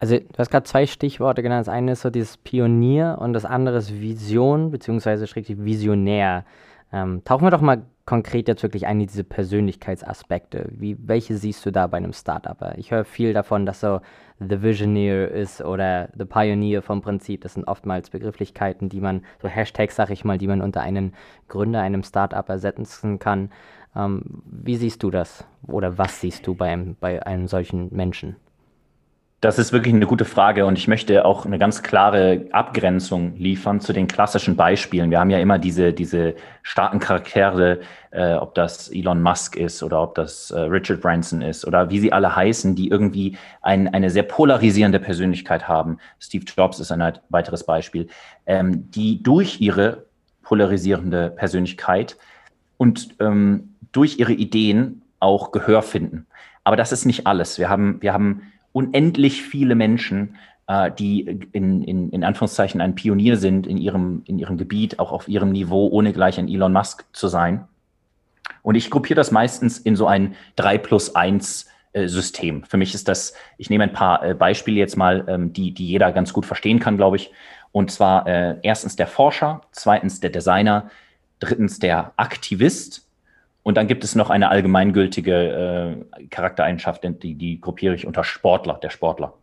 [0.00, 1.68] Also du hast gerade zwei Stichworte genannt.
[1.68, 6.44] Das eine ist so dieses Pionier und das andere ist Vision, beziehungsweise schrägstrich Visionär.
[6.92, 10.66] Ähm, tauchen wir doch mal konkret jetzt wirklich ein in diese Persönlichkeitsaspekte.
[10.72, 12.74] Wie, welche siehst du da bei einem Startup?
[12.76, 14.00] Ich höre viel davon, dass so
[14.40, 17.42] The Visioneer ist oder The Pioneer vom Prinzip.
[17.42, 21.14] Das sind oftmals Begrifflichkeiten, die man, so Hashtags, sag ich mal, die man unter einen
[21.46, 23.50] Gründer, einem Startup ersetzen kann.
[23.94, 25.44] Ähm, wie siehst du das?
[25.66, 28.36] Oder was siehst du bei einem, bei einem solchen Menschen?
[29.42, 33.80] Das ist wirklich eine gute Frage und ich möchte auch eine ganz klare Abgrenzung liefern
[33.80, 35.10] zu den klassischen Beispielen.
[35.10, 37.80] Wir haben ja immer diese, diese starken Charaktere,
[38.12, 41.98] äh, ob das Elon Musk ist oder ob das äh, Richard Branson ist oder wie
[41.98, 45.98] sie alle heißen, die irgendwie ein, eine sehr polarisierende Persönlichkeit haben.
[46.20, 48.06] Steve Jobs ist ein weiteres Beispiel,
[48.46, 50.06] ähm, die durch ihre
[50.42, 52.16] polarisierende Persönlichkeit
[52.76, 56.26] und ähm, durch ihre Ideen auch Gehör finden.
[56.64, 57.58] Aber das ist nicht alles.
[57.58, 63.36] Wir haben, wir haben unendlich viele Menschen, äh, die in, in, in Anführungszeichen ein Pionier
[63.36, 67.04] sind in ihrem, in ihrem Gebiet, auch auf ihrem Niveau, ohne gleich ein Elon Musk
[67.12, 67.66] zu sein.
[68.62, 72.64] Und ich gruppiere das meistens in so ein 3 plus 1 äh, System.
[72.64, 75.86] Für mich ist das, ich nehme ein paar äh, Beispiele jetzt mal, ähm, die, die
[75.86, 77.32] jeder ganz gut verstehen kann, glaube ich.
[77.72, 80.90] Und zwar äh, erstens der Forscher, zweitens der Designer,
[81.40, 83.01] drittens der Aktivist
[83.62, 88.74] und dann gibt es noch eine allgemeingültige äh, Charaktereigenschaft, die, die gruppiere ich unter Sportler,
[88.82, 89.34] der Sportler.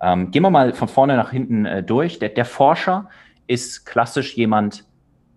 [0.00, 2.18] Ähm, gehen wir mal von vorne nach hinten äh, durch.
[2.18, 3.08] Der, der, Forscher
[3.46, 4.84] ist klassisch jemand,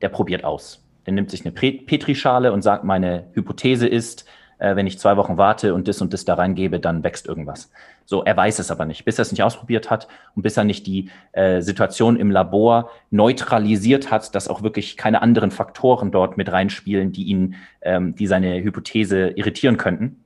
[0.01, 0.85] der probiert aus.
[1.05, 4.25] Der nimmt sich eine Petrischale und sagt, meine Hypothese ist,
[4.59, 7.71] äh, wenn ich zwei Wochen warte und das und das da reingebe, dann wächst irgendwas.
[8.05, 10.63] So, er weiß es aber nicht, bis er es nicht ausprobiert hat und bis er
[10.63, 16.37] nicht die äh, Situation im Labor neutralisiert hat, dass auch wirklich keine anderen Faktoren dort
[16.37, 20.23] mit reinspielen, die ihn, ähm, die seine Hypothese irritieren könnten,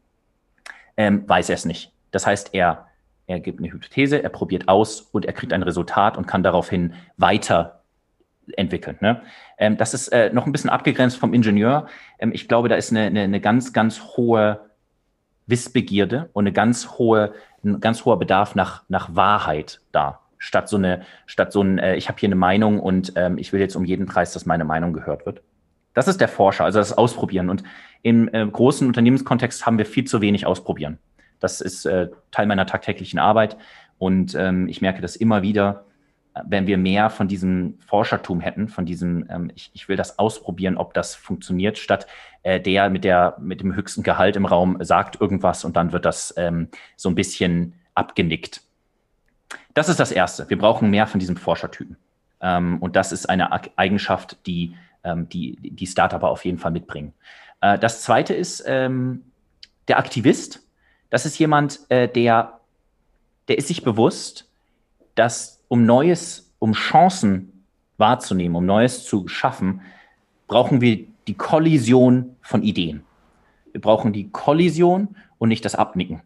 [0.97, 1.91] ähm, weiß er es nicht.
[2.11, 2.87] Das heißt, er,
[3.27, 6.93] er gibt eine Hypothese, er probiert aus und er kriegt ein Resultat und kann daraufhin
[7.17, 7.82] weiter
[8.55, 8.97] entwickeln.
[9.01, 9.21] Ne?
[9.57, 11.87] Ähm, das ist äh, noch ein bisschen abgegrenzt vom Ingenieur.
[12.19, 14.59] Ähm, ich glaube, da ist eine, eine, eine, ganz, ganz hohe
[15.47, 20.19] Wissbegierde und eine ganz hohe, ein ganz hoher Bedarf nach, nach Wahrheit da.
[20.37, 23.53] Statt so eine, statt so ein, äh, ich habe hier eine Meinung und ähm, ich
[23.53, 25.41] will jetzt um jeden Preis, dass meine Meinung gehört wird.
[25.93, 27.49] Das ist der Forscher, also das Ausprobieren.
[27.49, 27.63] Und
[28.01, 30.97] im äh, großen Unternehmenskontext haben wir viel zu wenig Ausprobieren.
[31.39, 33.57] Das ist äh, Teil meiner tagtäglichen Arbeit.
[33.97, 35.85] Und ähm, ich merke das immer wieder,
[36.45, 40.77] wenn wir mehr von diesem Forschertum hätten, von diesem, ähm, ich, ich will das ausprobieren,
[40.77, 42.07] ob das funktioniert, statt
[42.43, 46.05] äh, der mit der mit dem höchsten Gehalt im Raum sagt irgendwas und dann wird
[46.05, 48.61] das ähm, so ein bisschen abgenickt.
[49.73, 50.49] Das ist das Erste.
[50.49, 51.97] Wir brauchen mehr von diesem Forschertypen.
[52.41, 57.13] Ähm, und das ist eine Eigenschaft, die ähm, die, die Startupper auf jeden Fall mitbringen.
[57.61, 59.23] Äh, das Zweite ist ähm,
[59.87, 60.61] der Aktivist.
[61.09, 62.59] Das ist jemand, äh, der,
[63.47, 64.49] der ist sich bewusst,
[65.15, 67.65] dass um Neues, um Chancen
[67.97, 69.81] wahrzunehmen, um Neues zu schaffen,
[70.47, 73.01] brauchen wir die Kollision von Ideen.
[73.71, 76.21] Wir brauchen die Kollision und nicht das Abnicken.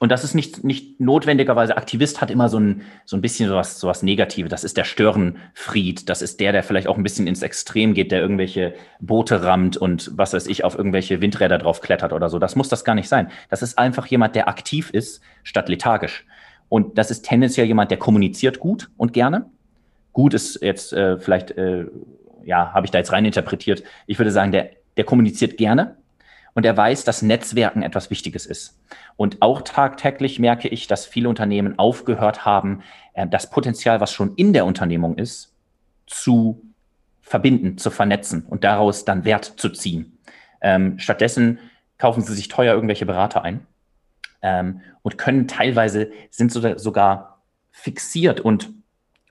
[0.00, 3.78] Und das ist nicht, nicht notwendigerweise, Aktivist hat immer so ein, so ein bisschen sowas,
[3.78, 4.50] sowas Negatives.
[4.50, 6.08] Das ist der Störenfried.
[6.08, 9.76] Das ist der, der vielleicht auch ein bisschen ins Extrem geht, der irgendwelche Boote rammt
[9.76, 12.40] und was weiß ich, auf irgendwelche Windräder drauf klettert oder so.
[12.40, 13.30] Das muss das gar nicht sein.
[13.50, 16.24] Das ist einfach jemand, der aktiv ist, statt lethargisch.
[16.68, 19.46] Und das ist tendenziell jemand, der kommuniziert gut und gerne.
[20.12, 21.86] Gut ist jetzt äh, vielleicht, äh,
[22.44, 23.82] ja, habe ich da jetzt rein interpretiert.
[24.06, 25.96] Ich würde sagen, der, der kommuniziert gerne
[26.54, 28.78] und er weiß, dass Netzwerken etwas Wichtiges ist.
[29.16, 32.82] Und auch tagtäglich merke ich, dass viele Unternehmen aufgehört haben,
[33.14, 35.54] äh, das Potenzial, was schon in der Unternehmung ist,
[36.06, 36.62] zu
[37.20, 40.18] verbinden, zu vernetzen und daraus dann Wert zu ziehen.
[40.60, 41.58] Ähm, stattdessen
[41.98, 43.66] kaufen sie sich teuer irgendwelche Berater ein
[44.42, 48.70] ähm, und können teilweise, sind sogar fixiert und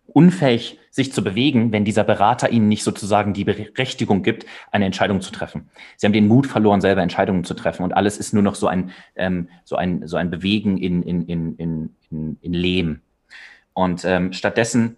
[0.07, 5.21] unfähig, sich zu bewegen, wenn dieser Berater ihnen nicht sozusagen die Berechtigung gibt, eine Entscheidung
[5.21, 5.69] zu treffen.
[5.95, 8.67] Sie haben den Mut verloren, selber Entscheidungen zu treffen und alles ist nur noch so
[8.67, 11.55] ein, ähm, so ein, so ein Bewegen in, in, in,
[12.09, 13.01] in, in, Lehm.
[13.73, 14.97] Und ähm, stattdessen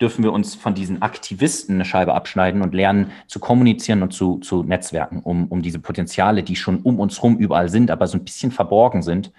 [0.00, 4.38] dürfen wir uns von diesen Aktivisten eine Scheibe abschneiden und lernen zu kommunizieren und zu,
[4.38, 8.18] zu Netzwerken, um, um diese Potenziale, die schon um uns herum überall sind, aber so
[8.18, 9.32] ein bisschen verborgen sind,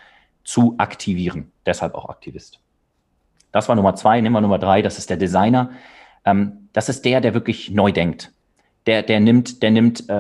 [0.44, 1.52] zu aktivieren.
[1.66, 2.60] Deshalb auch Aktivist.
[3.52, 4.20] Das war Nummer zwei.
[4.22, 5.72] Nehmen wir Nummer drei, das ist der Designer.
[6.26, 8.32] Ähm, das ist der, der wirklich neu denkt.
[8.88, 10.14] Der, der nimmt, der nimmt äh,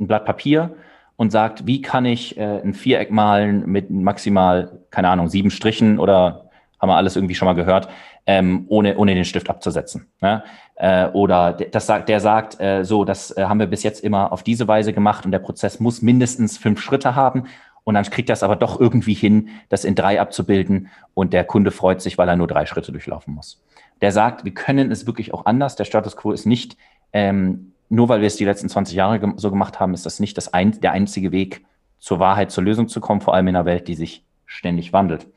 [0.00, 0.74] ein Blatt Papier
[1.16, 5.98] und sagt, wie kann ich äh, ein Viereck malen mit maximal, keine Ahnung, sieben Strichen
[5.98, 7.88] oder haben wir alles irgendwie schon mal gehört,
[8.26, 10.06] ähm, ohne, ohne den Stift abzusetzen.
[10.20, 10.44] Ne?
[10.76, 14.32] Äh, oder das sagt, der sagt, äh, so, das äh, haben wir bis jetzt immer
[14.32, 17.44] auf diese Weise gemacht und der Prozess muss mindestens fünf Schritte haben.
[17.84, 21.72] Und dann kriegt das aber doch irgendwie hin, das in drei abzubilden und der Kunde
[21.72, 23.60] freut sich, weil er nur drei Schritte durchlaufen muss.
[24.00, 25.74] Der sagt, wir können es wirklich auch anders.
[25.74, 26.76] Der Status quo ist nicht,
[27.12, 30.36] ähm, nur weil wir es die letzten 20 Jahre so gemacht haben, ist das nicht
[30.36, 31.64] das ein, der einzige Weg,
[31.98, 35.28] zur Wahrheit, zur Lösung zu kommen, vor allem in einer Welt, die sich ständig wandelt.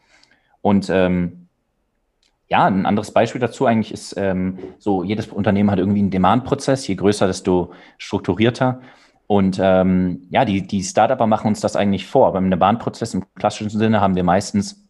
[0.61, 1.44] Und ähm,
[2.55, 6.87] ja, ein anderes Beispiel dazu eigentlich ist ähm, so, jedes Unternehmen hat irgendwie einen Demand-Prozess.
[6.87, 8.79] Je größer, desto strukturierter.
[9.27, 12.31] Und ähm, ja, die, die Startupper machen uns das eigentlich vor.
[12.31, 14.85] Beim Demand-Prozess im klassischen Sinne haben wir meistens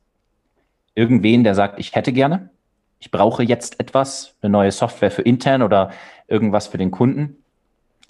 [0.93, 2.51] irgendwen, der sagt, ich hätte gerne,
[2.99, 5.89] ich brauche jetzt etwas, eine neue Software für intern oder
[6.27, 7.37] irgendwas für den Kunden.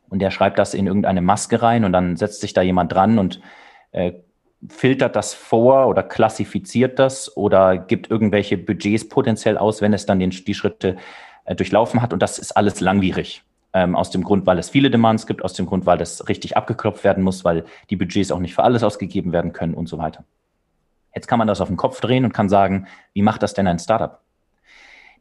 [0.10, 3.20] Und der schreibt das in irgendeine Maske rein und dann setzt sich da jemand dran
[3.20, 3.40] und
[3.94, 4.12] äh,
[4.70, 10.20] filtert das vor oder klassifiziert das oder gibt irgendwelche Budgets potenziell aus, wenn es dann
[10.20, 10.98] den, die Schritte
[11.46, 12.14] äh, durchlaufen hat.
[12.14, 13.44] Und das ist alles langwierig.
[13.74, 16.56] Ähm, aus dem Grund, weil es viele Demands gibt, aus dem Grund, weil das richtig
[16.56, 19.98] abgeklopft werden muss, weil die Budgets auch nicht für alles ausgegeben werden können und so
[19.98, 20.24] weiter.
[21.14, 23.68] Jetzt kann man das auf den Kopf drehen und kann sagen, wie macht das denn
[23.68, 24.22] ein Startup?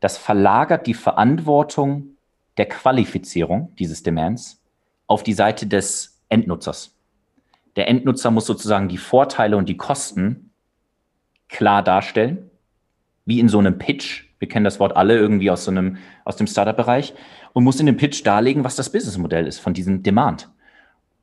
[0.01, 2.17] Das verlagert die Verantwortung
[2.57, 4.63] der Qualifizierung dieses Demands
[5.07, 6.94] auf die Seite des Endnutzers.
[7.77, 10.51] Der Endnutzer muss sozusagen die Vorteile und die Kosten
[11.49, 12.51] klar darstellen,
[13.25, 14.25] wie in so einem Pitch.
[14.39, 17.15] Wir kennen das Wort alle irgendwie aus so einem, aus dem Startup-Bereich
[17.53, 20.51] und muss in dem Pitch darlegen, was das Businessmodell ist von diesem Demand.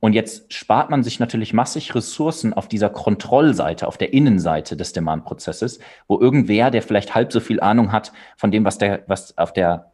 [0.00, 4.92] Und jetzt spart man sich natürlich massig Ressourcen auf dieser Kontrollseite, auf der Innenseite des
[4.92, 9.38] Demand-Prozesses, wo irgendwer, der vielleicht halb so viel Ahnung hat von dem, was der, was
[9.38, 9.91] auf der,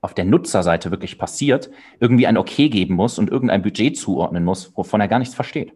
[0.00, 4.76] auf der Nutzerseite wirklich passiert, irgendwie ein Okay geben muss und irgendein Budget zuordnen muss,
[4.76, 5.72] wovon er gar nichts versteht.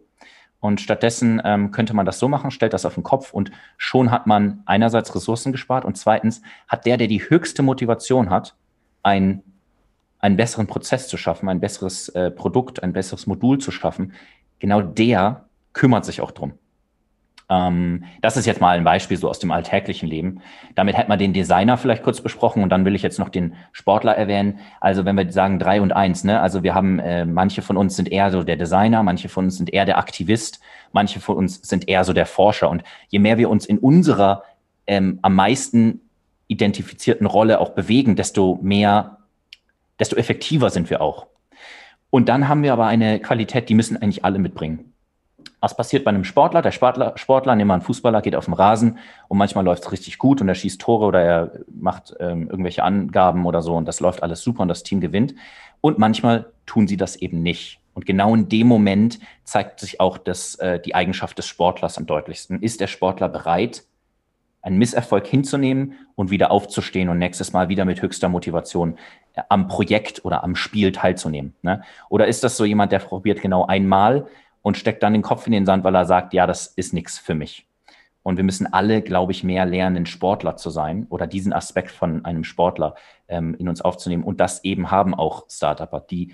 [0.59, 4.11] Und stattdessen ähm, könnte man das so machen, stellt das auf den Kopf und schon
[4.11, 8.55] hat man einerseits Ressourcen gespart und zweitens hat der, der die höchste Motivation hat,
[9.01, 9.43] ein
[10.21, 14.13] einen besseren Prozess zu schaffen, ein besseres äh, Produkt, ein besseres Modul zu schaffen,
[14.59, 16.53] genau der kümmert sich auch drum.
[17.51, 20.41] Ähm, das ist jetzt mal ein Beispiel so aus dem alltäglichen Leben.
[20.73, 23.55] Damit hätte man den Designer vielleicht kurz besprochen und dann will ich jetzt noch den
[23.73, 24.59] Sportler erwähnen.
[24.79, 26.39] Also wenn wir sagen drei und eins, ne?
[26.39, 29.57] also wir haben, äh, manche von uns sind eher so der Designer, manche von uns
[29.57, 30.61] sind eher der Aktivist,
[30.93, 32.69] manche von uns sind eher so der Forscher.
[32.69, 34.43] Und je mehr wir uns in unserer
[34.87, 35.99] ähm, am meisten
[36.47, 39.17] identifizierten Rolle auch bewegen, desto mehr
[39.99, 41.27] desto effektiver sind wir auch.
[42.09, 44.90] Und dann haben wir aber eine Qualität, die müssen eigentlich alle mitbringen.
[45.59, 46.61] Was passiert bei einem Sportler?
[46.61, 49.91] Der Sportler, Sportler, nehmen wir einen Fußballer, geht auf den Rasen und manchmal läuft es
[49.91, 53.87] richtig gut und er schießt Tore oder er macht ähm, irgendwelche Angaben oder so und
[53.87, 55.35] das läuft alles super und das Team gewinnt.
[55.81, 57.79] Und manchmal tun sie das eben nicht.
[57.93, 62.05] Und genau in dem Moment zeigt sich auch das, äh, die Eigenschaft des Sportlers am
[62.05, 62.61] deutlichsten.
[62.61, 63.83] Ist der Sportler bereit,
[64.61, 68.97] einen Misserfolg hinzunehmen und wieder aufzustehen und nächstes Mal wieder mit höchster Motivation
[69.33, 71.55] äh, am Projekt oder am Spiel teilzunehmen?
[71.63, 71.81] Ne?
[72.09, 74.27] Oder ist das so jemand, der probiert genau einmal
[74.61, 77.17] und steckt dann den Kopf in den Sand, weil er sagt, ja, das ist nichts
[77.17, 77.67] für mich?
[78.23, 82.23] Und wir müssen alle, glaube ich, mehr lernen, Sportler zu sein oder diesen Aspekt von
[82.23, 82.95] einem Sportler
[83.27, 84.23] ähm, in uns aufzunehmen.
[84.23, 86.33] Und das eben haben auch Startupper, die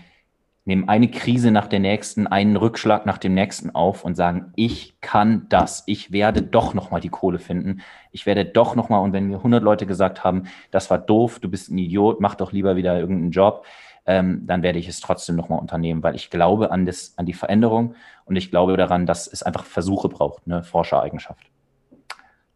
[0.67, 4.99] nehmen eine Krise nach der nächsten, einen Rückschlag nach dem nächsten auf und sagen, ich
[4.99, 9.27] kann das, ich werde doch nochmal die Kohle finden, ich werde doch nochmal, und wenn
[9.27, 12.75] mir 100 Leute gesagt haben, das war doof, du bist ein Idiot, mach doch lieber
[12.75, 13.65] wieder irgendeinen Job,
[14.07, 17.33] ähm, dann werde ich es trotzdem nochmal unternehmen, weil ich glaube an, das, an die
[17.33, 21.51] Veränderung und ich glaube daran, dass es einfach Versuche braucht, eine Forschereigenschaft.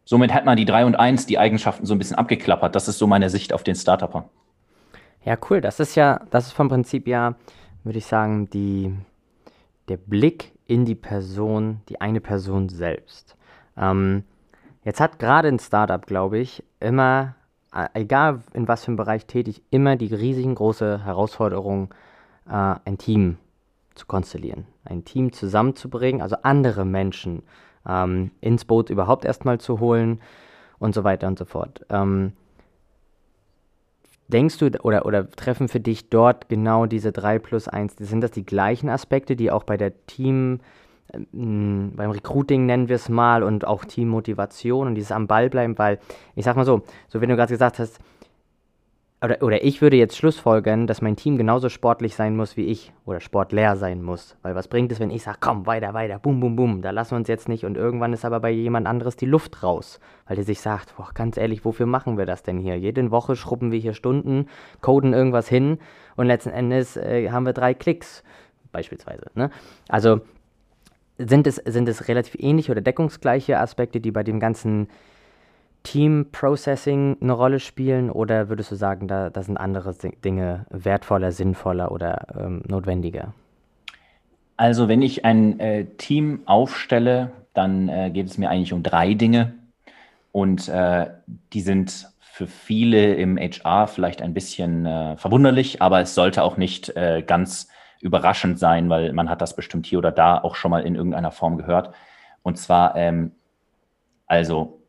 [0.04, 2.74] Somit hat man die 3 und 1, die Eigenschaften so ein bisschen abgeklappert.
[2.74, 4.28] Das ist so meine Sicht auf den Startupper.
[5.24, 5.60] Ja, cool.
[5.60, 7.36] Das ist ja, das ist vom Prinzip ja
[7.84, 8.94] würde ich sagen, die,
[9.88, 13.36] der Blick in die Person, die eine Person selbst.
[13.76, 14.24] Ähm,
[14.84, 17.34] jetzt hat gerade ein Startup, glaube ich, immer,
[17.94, 21.92] egal in was für einem Bereich tätig, immer die riesigen große Herausforderung,
[22.48, 23.38] äh, ein Team
[23.94, 27.42] zu konstellieren, ein Team zusammenzubringen, also andere Menschen
[27.86, 30.20] ähm, ins Boot überhaupt erstmal zu holen
[30.78, 31.84] und so weiter und so fort.
[31.90, 32.32] Ähm,
[34.28, 37.96] Denkst du oder, oder treffen für dich dort genau diese 3 plus 1?
[37.98, 40.81] Sind das die gleichen Aspekte, die auch bei der Team, äh,
[41.12, 45.78] beim Recruiting nennen wir es mal und auch Teammotivation und dieses am Ball bleiben?
[45.78, 45.98] Weil
[46.34, 48.00] ich sag mal so, so wenn du gerade gesagt hast,
[49.22, 52.92] oder, oder ich würde jetzt schlussfolgern, dass mein Team genauso sportlich sein muss wie ich
[53.04, 54.36] oder sportleer sein muss.
[54.42, 57.12] Weil was bringt es, wenn ich sage, komm, weiter, weiter, bum, bum, bum, da lassen
[57.12, 60.34] wir uns jetzt nicht und irgendwann ist aber bei jemand anderes die Luft raus, weil
[60.34, 62.76] der sich sagt, boah, ganz ehrlich, wofür machen wir das denn hier?
[62.76, 64.48] Jede Woche schrubben wir hier Stunden,
[64.80, 65.78] coden irgendwas hin
[66.16, 68.24] und letzten Endes äh, haben wir drei Klicks,
[68.72, 69.30] beispielsweise.
[69.34, 69.50] Ne?
[69.88, 70.20] Also
[71.18, 74.88] sind es, sind es relativ ähnliche oder deckungsgleiche Aspekte, die bei dem ganzen
[75.82, 79.94] Team Processing eine Rolle spielen oder würdest du sagen, da, da sind andere
[80.24, 83.34] Dinge wertvoller, sinnvoller oder ähm, notwendiger?
[84.56, 89.14] Also wenn ich ein äh, Team aufstelle, dann äh, geht es mir eigentlich um drei
[89.14, 89.54] Dinge
[90.30, 91.10] und äh,
[91.52, 96.56] die sind für viele im HR vielleicht ein bisschen äh, verwunderlich, aber es sollte auch
[96.56, 97.68] nicht äh, ganz
[98.02, 101.30] überraschend sein, weil man hat das bestimmt hier oder da auch schon mal in irgendeiner
[101.30, 101.94] Form gehört.
[102.42, 103.32] Und zwar ähm,
[104.32, 104.80] also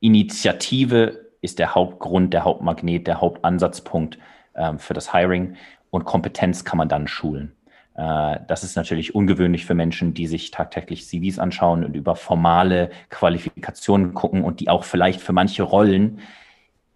[0.00, 4.18] Initiative ist der Hauptgrund, der Hauptmagnet, der Hauptansatzpunkt
[4.56, 5.54] ähm, für das Hiring
[5.90, 7.52] und Kompetenz kann man dann schulen.
[7.94, 12.90] Äh, das ist natürlich ungewöhnlich für Menschen, die sich tagtäglich CVs anschauen und über formale
[13.10, 16.18] Qualifikationen gucken und die auch vielleicht für manche Rollen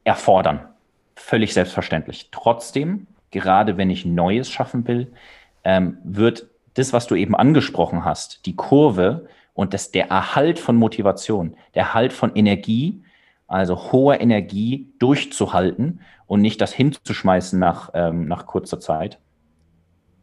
[0.02, 0.66] erfordern.
[1.14, 2.28] Völlig selbstverständlich.
[2.32, 5.12] Trotzdem, gerade wenn ich Neues schaffen will,
[5.64, 10.76] ähm, wird das, was du eben angesprochen hast, die Kurve und das, der Erhalt von
[10.76, 13.02] Motivation, der Erhalt von Energie,
[13.46, 19.18] also hoher Energie durchzuhalten und nicht das hinzuschmeißen nach, ähm, nach kurzer Zeit,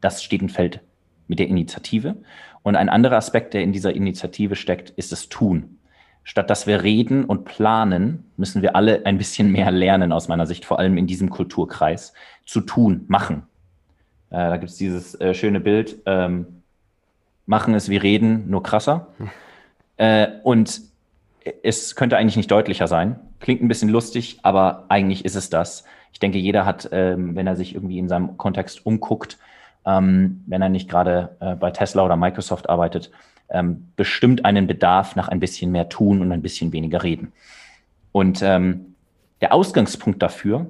[0.01, 0.82] das steht und fällt
[1.27, 2.17] mit der Initiative.
[2.63, 5.77] Und ein anderer Aspekt, der in dieser Initiative steckt, ist das Tun.
[6.23, 10.45] Statt dass wir reden und planen, müssen wir alle ein bisschen mehr lernen, aus meiner
[10.45, 12.13] Sicht, vor allem in diesem Kulturkreis,
[12.45, 13.43] zu tun, machen.
[14.32, 16.63] Äh, da gibt es dieses äh, schöne Bild, ähm,
[17.46, 19.08] machen es wie reden, nur krasser.
[19.98, 20.82] äh, und
[21.63, 23.20] es könnte eigentlich nicht deutlicher sein.
[23.39, 25.84] Klingt ein bisschen lustig, aber eigentlich ist es das.
[26.13, 29.38] Ich denke, jeder hat, ähm, wenn er sich irgendwie in seinem Kontext umguckt,
[29.86, 33.12] ähm, wenn er nicht gerade äh, bei Tesla oder Microsoft arbeitet,
[33.50, 37.34] ähm, bestimmt einen Bedarf nach ein bisschen mehr tun und ein bisschen weniger reden.
[38.12, 38.96] Und ähm,
[39.41, 40.67] der Ausgangspunkt dafür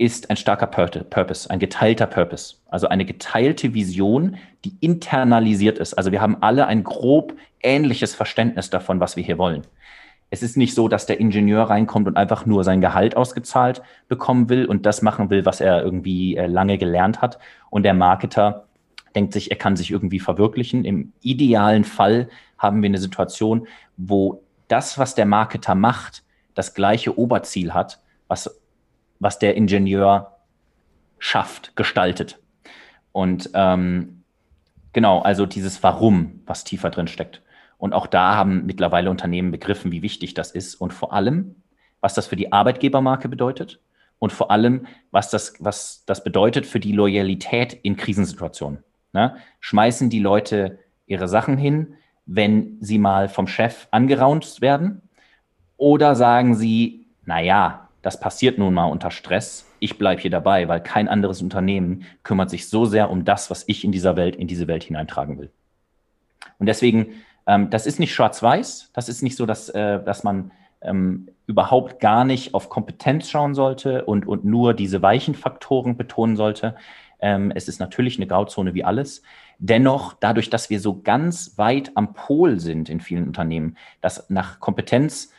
[0.00, 5.92] ist ein starker Purpose, ein geteilter Purpose, also eine geteilte Vision, die internalisiert ist.
[5.92, 9.60] Also wir haben alle ein grob ähnliches Verständnis davon, was wir hier wollen.
[10.30, 14.48] Es ist nicht so, dass der Ingenieur reinkommt und einfach nur sein Gehalt ausgezahlt bekommen
[14.48, 17.38] will und das machen will, was er irgendwie äh, lange gelernt hat.
[17.68, 18.64] Und der Marketer
[19.14, 20.86] denkt sich, er kann sich irgendwie verwirklichen.
[20.86, 23.66] Im idealen Fall haben wir eine Situation,
[23.98, 26.22] wo das, was der Marketer macht,
[26.54, 28.59] das gleiche Oberziel hat, was,
[29.20, 30.38] was der Ingenieur
[31.18, 32.40] schafft, gestaltet.
[33.12, 34.24] Und ähm,
[34.92, 37.42] genau, also dieses Warum, was tiefer drin steckt.
[37.78, 41.54] Und auch da haben mittlerweile Unternehmen begriffen, wie wichtig das ist und vor allem,
[42.00, 43.80] was das für die Arbeitgebermarke bedeutet
[44.18, 48.82] und vor allem, was das, was das bedeutet für die Loyalität in Krisensituationen.
[49.12, 49.36] Ne?
[49.60, 51.94] Schmeißen die Leute ihre Sachen hin,
[52.26, 55.02] wenn sie mal vom Chef angeraunt werden?
[55.76, 60.82] Oder sagen sie, naja, das passiert nun mal unter Stress, ich bleibe hier dabei, weil
[60.82, 64.46] kein anderes Unternehmen kümmert sich so sehr um das, was ich in dieser Welt, in
[64.46, 65.50] diese Welt hineintragen will.
[66.58, 67.14] Und deswegen
[67.50, 68.90] ähm, das ist nicht schwarz-weiß.
[68.92, 73.54] Das ist nicht so, dass, äh, dass man ähm, überhaupt gar nicht auf Kompetenz schauen
[73.54, 76.76] sollte und, und nur diese weichen Faktoren betonen sollte.
[77.20, 79.22] Ähm, es ist natürlich eine Grauzone wie alles.
[79.58, 84.60] Dennoch, dadurch, dass wir so ganz weit am Pol sind in vielen Unternehmen, dass nach
[84.60, 85.32] Kompetenz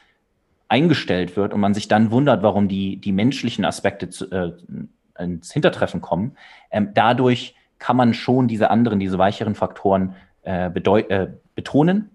[0.71, 4.53] eingestellt wird und man sich dann wundert, warum die, die menschlichen Aspekte zu, äh,
[5.19, 6.37] ins Hintertreffen kommen,
[6.71, 12.09] ähm, dadurch kann man schon diese anderen, diese weicheren Faktoren äh, äh, betonen,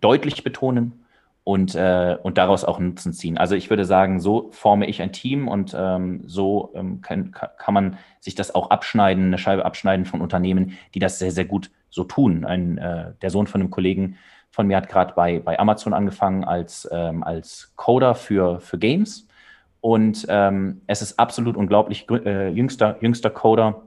[0.00, 1.04] deutlich betonen
[1.44, 3.38] und, äh, und daraus auch Nutzen ziehen.
[3.38, 7.74] Also ich würde sagen, so forme ich ein Team und ähm, so ähm, kann, kann
[7.74, 11.70] man sich das auch abschneiden, eine Scheibe abschneiden von Unternehmen, die das sehr, sehr gut
[11.88, 12.44] so tun.
[12.44, 14.18] Ein, äh, der Sohn von einem Kollegen
[14.52, 19.26] von mir hat gerade bei, bei Amazon angefangen als, ähm, als Coder für, für Games.
[19.80, 23.82] Und ähm, es ist absolut unglaublich, äh, jüngster, jüngster Coder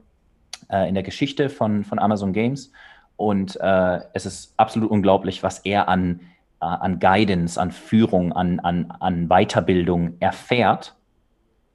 [0.70, 2.72] äh, in der Geschichte von, von Amazon Games.
[3.16, 6.22] Und äh, es ist absolut unglaublich, was er an,
[6.60, 10.96] äh, an Guidance, an Führung, an, an, an Weiterbildung erfährt.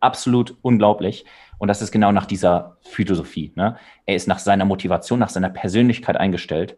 [0.01, 1.25] Absolut unglaublich.
[1.59, 3.53] Und das ist genau nach dieser Philosophie.
[3.55, 3.77] Ne?
[4.05, 6.77] Er ist nach seiner Motivation, nach seiner Persönlichkeit eingestellt.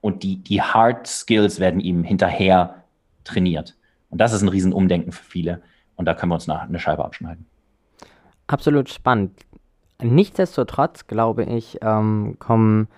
[0.00, 2.82] Und die, die Hard Skills werden ihm hinterher
[3.24, 3.76] trainiert.
[4.10, 5.62] Und das ist ein Riesenumdenken für viele.
[5.96, 7.46] Und da können wir uns eine Scheibe abschneiden.
[8.46, 9.32] Absolut spannend.
[10.00, 12.88] Nichtsdestotrotz, glaube ich, ähm, kommen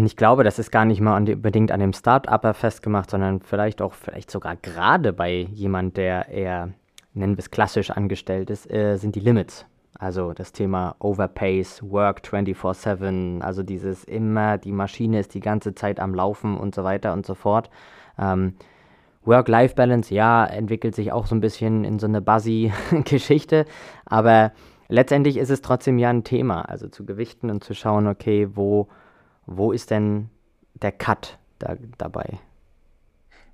[0.00, 3.92] ich glaube, das ist gar nicht mal unbedingt an dem Start-Upper festgemacht, sondern vielleicht auch,
[3.92, 6.70] vielleicht sogar gerade bei jemand, der eher,
[7.12, 9.66] nennen wir es klassisch angestellt ist, äh, sind die Limits.
[9.98, 16.00] Also das Thema Overpace, Work 24-7, also dieses immer, die Maschine ist die ganze Zeit
[16.00, 17.70] am Laufen und so weiter und so fort.
[18.18, 18.54] Ähm,
[19.24, 23.66] Work-Life-Balance, ja, entwickelt sich auch so ein bisschen in so eine Buzzy-Geschichte,
[24.04, 24.52] aber
[24.88, 28.88] letztendlich ist es trotzdem ja ein Thema, also zu gewichten und zu schauen, okay, wo
[29.46, 30.30] wo ist denn
[30.74, 32.38] der Cut da, dabei?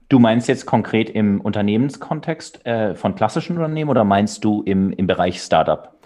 [0.09, 5.07] Du meinst jetzt konkret im Unternehmenskontext äh, von klassischen Unternehmen oder meinst du im, im
[5.07, 5.98] Bereich Startup?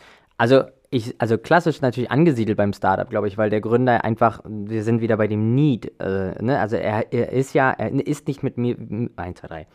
[0.42, 4.82] Also ich, also klassisch natürlich angesiedelt beim Startup, glaube ich, weil der Gründer einfach, wir
[4.82, 6.58] sind wieder bei dem Need, äh, ne?
[6.58, 8.76] also er, er ist ja, er ist nicht mit mir,
[9.14, 9.66] 1, 2, 3,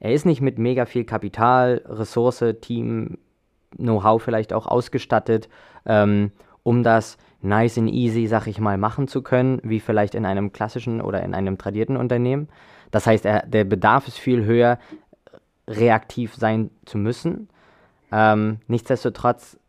[0.00, 3.18] er ist nicht mit mega viel Kapital, Ressource, Team,
[3.76, 5.48] Know-how vielleicht auch ausgestattet,
[5.86, 6.32] ähm,
[6.64, 10.52] um das nice and easy, sag ich mal, machen zu können, wie vielleicht in einem
[10.52, 12.48] klassischen oder in einem tradierten Unternehmen.
[12.90, 14.80] Das heißt, er, der Bedarf ist viel höher,
[15.68, 17.48] reaktiv sein zu müssen.
[18.10, 19.60] Ähm, nichtsdestotrotz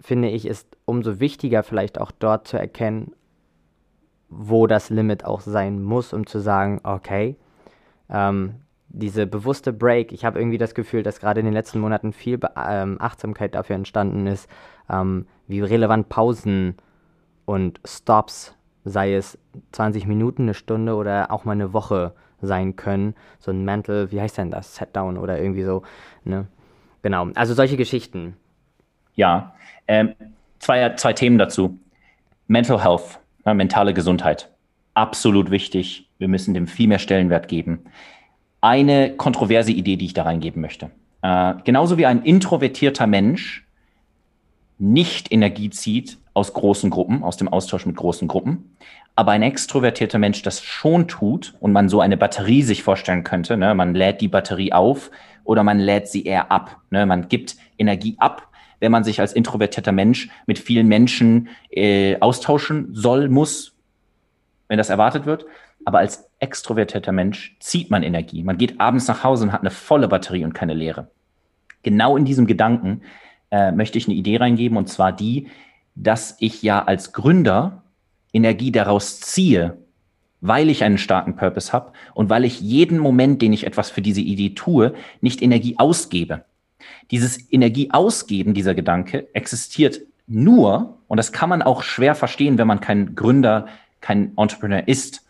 [0.00, 3.12] finde ich, ist umso wichtiger vielleicht auch dort zu erkennen,
[4.28, 7.36] wo das Limit auch sein muss, um zu sagen, okay,
[8.08, 8.54] ähm,
[8.88, 12.38] diese bewusste Break, ich habe irgendwie das Gefühl, dass gerade in den letzten Monaten viel
[12.38, 14.48] Be ähm, Achtsamkeit dafür entstanden ist,
[14.88, 16.76] ähm, wie relevant Pausen
[17.44, 19.38] und Stops, sei es
[19.72, 23.14] 20 Minuten, eine Stunde oder auch mal eine Woche sein können.
[23.38, 24.74] So ein Mental, wie heißt denn das?
[24.76, 25.82] Setdown oder irgendwie so.
[26.24, 26.46] Ne?
[27.02, 28.36] Genau, also solche Geschichten.
[29.14, 29.54] Ja,
[29.90, 30.14] ähm,
[30.60, 31.76] zwei, zwei Themen dazu.
[32.46, 34.48] Mental Health, ja, mentale Gesundheit.
[34.94, 36.08] Absolut wichtig.
[36.18, 37.80] Wir müssen dem viel mehr Stellenwert geben.
[38.60, 40.90] Eine kontroverse Idee, die ich da reingeben möchte.
[41.22, 43.66] Äh, genauso wie ein introvertierter Mensch
[44.78, 48.76] nicht Energie zieht aus großen Gruppen, aus dem Austausch mit großen Gruppen,
[49.16, 53.56] aber ein extrovertierter Mensch das schon tut und man so eine Batterie sich vorstellen könnte,
[53.56, 53.74] ne?
[53.74, 55.10] man lädt die Batterie auf
[55.44, 56.80] oder man lädt sie eher ab.
[56.90, 57.04] Ne?
[57.06, 58.49] Man gibt Energie ab,
[58.80, 63.74] wenn man sich als introvertierter Mensch mit vielen Menschen äh, austauschen soll, muss,
[64.68, 65.46] wenn das erwartet wird.
[65.84, 68.42] Aber als extrovertierter Mensch zieht man Energie.
[68.42, 71.08] Man geht abends nach Hause und hat eine volle Batterie und keine leere.
[71.82, 73.02] Genau in diesem Gedanken
[73.50, 75.48] äh, möchte ich eine Idee reingeben, und zwar die,
[75.94, 77.82] dass ich ja als Gründer
[78.32, 79.78] Energie daraus ziehe,
[80.40, 84.02] weil ich einen starken Purpose habe und weil ich jeden Moment, den ich etwas für
[84.02, 86.44] diese Idee tue, nicht Energie ausgebe.
[87.10, 92.80] Dieses Energieausgeben, dieser Gedanke, existiert nur, und das kann man auch schwer verstehen, wenn man
[92.80, 93.66] kein Gründer,
[94.00, 95.26] kein Entrepreneur ist,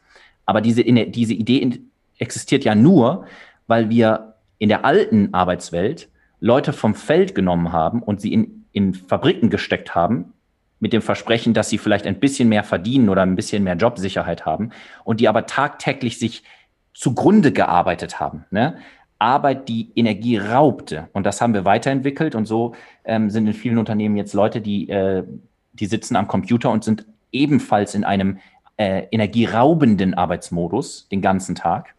[0.47, 1.81] aber diese, diese Idee
[2.19, 3.27] existiert ja nur,
[3.67, 6.09] weil wir in der alten Arbeitswelt
[6.41, 10.33] Leute vom Feld genommen haben und sie in, in Fabriken gesteckt haben,
[10.81, 14.47] mit dem Versprechen, dass sie vielleicht ein bisschen mehr verdienen oder ein bisschen mehr Jobsicherheit
[14.47, 14.71] haben
[15.05, 16.43] und die aber tagtäglich sich
[16.95, 18.47] zugrunde gearbeitet haben.
[18.51, 18.79] Ne?
[19.21, 21.09] Arbeit, die Energie raubte.
[21.13, 22.35] Und das haben wir weiterentwickelt.
[22.35, 25.25] Und so ähm, sind in vielen Unternehmen jetzt Leute, die, äh,
[25.73, 28.39] die sitzen am Computer und sind ebenfalls in einem
[28.77, 31.95] äh, energieraubenden Arbeitsmodus den ganzen Tag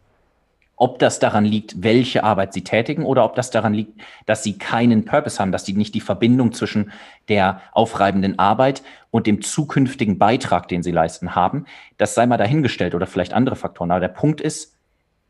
[0.82, 4.58] ob das daran liegt, welche Arbeit sie tätigen oder ob das daran liegt, dass sie
[4.58, 6.90] keinen Purpose haben, dass sie nicht die Verbindung zwischen
[7.28, 11.66] der aufreibenden Arbeit und dem zukünftigen Beitrag, den sie leisten haben.
[11.98, 13.92] Das sei mal dahingestellt oder vielleicht andere Faktoren.
[13.92, 14.76] Aber der Punkt ist,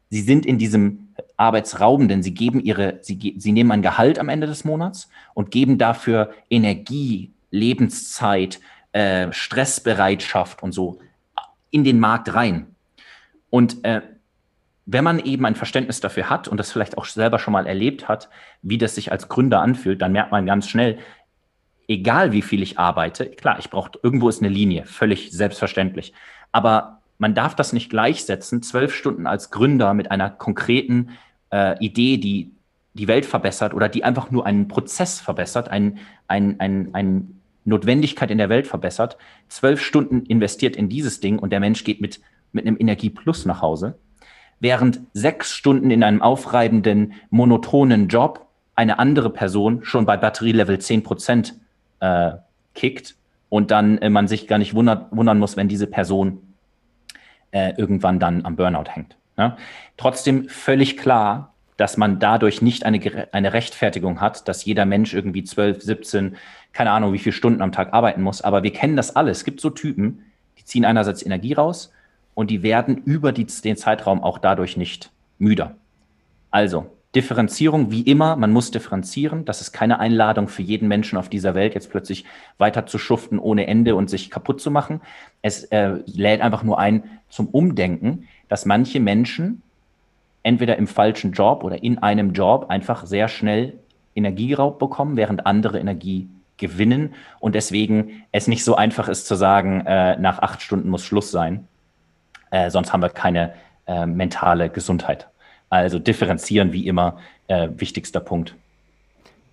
[0.09, 1.02] sie sind in diesem
[1.37, 5.79] Arbeitsraubenden, sie geben ihre, sie, sie nehmen ein Gehalt am Ende des Monats und geben
[5.79, 8.61] dafür Energie, Lebenszeit,
[8.93, 10.99] äh, Stressbereitschaft und so
[11.71, 12.75] in den Markt rein.
[13.51, 14.03] Und äh,
[14.87, 18.09] wenn man eben ein Verständnis dafür hat und das vielleicht auch selber schon mal erlebt
[18.09, 18.29] hat,
[18.63, 20.99] wie das sich als Gründer anfühlt, dann merkt man ganz schnell,
[21.89, 26.13] egal wie viel ich arbeite, klar, ich brauche, irgendwo ist eine Linie, völlig selbstverständlich.
[26.51, 31.11] Aber man darf das nicht gleichsetzen, zwölf Stunden als Gründer mit einer konkreten
[31.53, 32.51] äh, Idee, die
[32.95, 38.33] die Welt verbessert oder die einfach nur einen Prozess verbessert, ein, ein, ein, ein Notwendigkeit
[38.33, 42.21] in der Welt verbessert, zwölf Stunden investiert in dieses Ding und der Mensch geht mit,
[42.51, 43.97] mit einem Energieplus nach Hause.
[44.59, 51.05] Während sechs Stunden in einem aufreibenden, monotonen Job eine andere Person schon bei Batterielevel 10
[51.05, 51.55] Prozent
[52.01, 52.33] äh,
[52.75, 53.15] kickt
[53.49, 56.52] und dann äh, man sich gar nicht wundert, wundern muss, wenn diese Person
[57.53, 59.17] äh, irgendwann dann am Burnout hängt.
[59.39, 59.57] Ja?
[59.97, 65.45] Trotzdem völlig klar, dass man dadurch nicht eine, eine Rechtfertigung hat, dass jeder Mensch irgendwie
[65.45, 66.37] 12, 17,
[66.73, 68.43] keine Ahnung, wie viele Stunden am Tag arbeiten muss.
[68.43, 69.31] Aber wir kennen das alle.
[69.31, 70.25] Es gibt so Typen,
[70.59, 71.93] die ziehen einerseits Energie raus
[72.35, 75.77] und die werden über die, den Zeitraum auch dadurch nicht müder.
[76.51, 79.45] Also Differenzierung, wie immer, man muss differenzieren.
[79.45, 82.25] Das ist keine Einladung für jeden Menschen auf dieser Welt, jetzt plötzlich
[82.57, 85.03] weiter zu schuften ohne Ende und sich kaputt zu machen.
[85.43, 89.63] Es äh, lädt einfach nur ein zum Umdenken, dass manche Menschen
[90.43, 93.79] entweder im falschen Job oder in einem Job einfach sehr schnell
[94.15, 99.85] Energieraub bekommen, während andere Energie gewinnen und deswegen es nicht so einfach ist zu sagen,
[99.87, 101.67] äh, nach acht Stunden muss Schluss sein,
[102.51, 103.55] äh, sonst haben wir keine
[103.87, 105.29] äh, mentale Gesundheit.
[105.73, 107.17] Also differenzieren wie immer,
[107.49, 108.55] äh, wichtigster Punkt.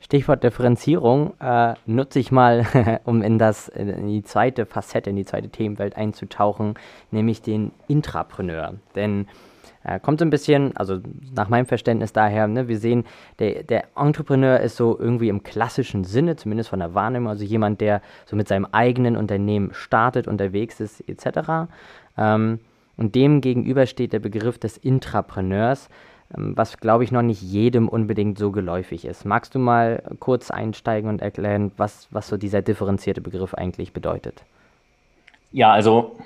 [0.01, 2.65] Stichwort Differenzierung äh, nutze ich mal,
[3.05, 6.73] um in, das, in die zweite Facette, in die zweite Themenwelt einzutauchen,
[7.09, 8.73] nämlich den Intrapreneur.
[8.95, 9.29] Denn
[9.85, 10.99] äh, kommt so ein bisschen, also
[11.33, 13.05] nach meinem Verständnis daher, ne, wir sehen,
[13.39, 17.79] der, der Entrepreneur ist so irgendwie im klassischen Sinne, zumindest von der Wahrnehmung, also jemand,
[17.79, 21.71] der so mit seinem eigenen Unternehmen startet, unterwegs ist, etc.
[22.17, 22.59] Ähm,
[22.99, 25.87] und dem gegenüber steht der Begriff des Intrapreneurs,
[26.35, 29.23] ähm, was, glaube ich, noch nicht jedem unbedingt so geläufig ist.
[29.23, 34.43] Magst du mal kurz einsteigen und erklären, was, was so dieser differenzierte Begriff eigentlich bedeutet?
[35.53, 36.17] Ja, also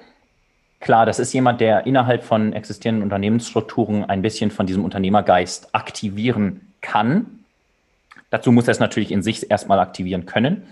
[0.80, 6.74] klar, das ist jemand, der innerhalb von existierenden Unternehmensstrukturen ein bisschen von diesem Unternehmergeist aktivieren
[6.82, 7.46] kann.
[8.32, 10.64] Dazu muss er es natürlich in sich erstmal aktivieren können.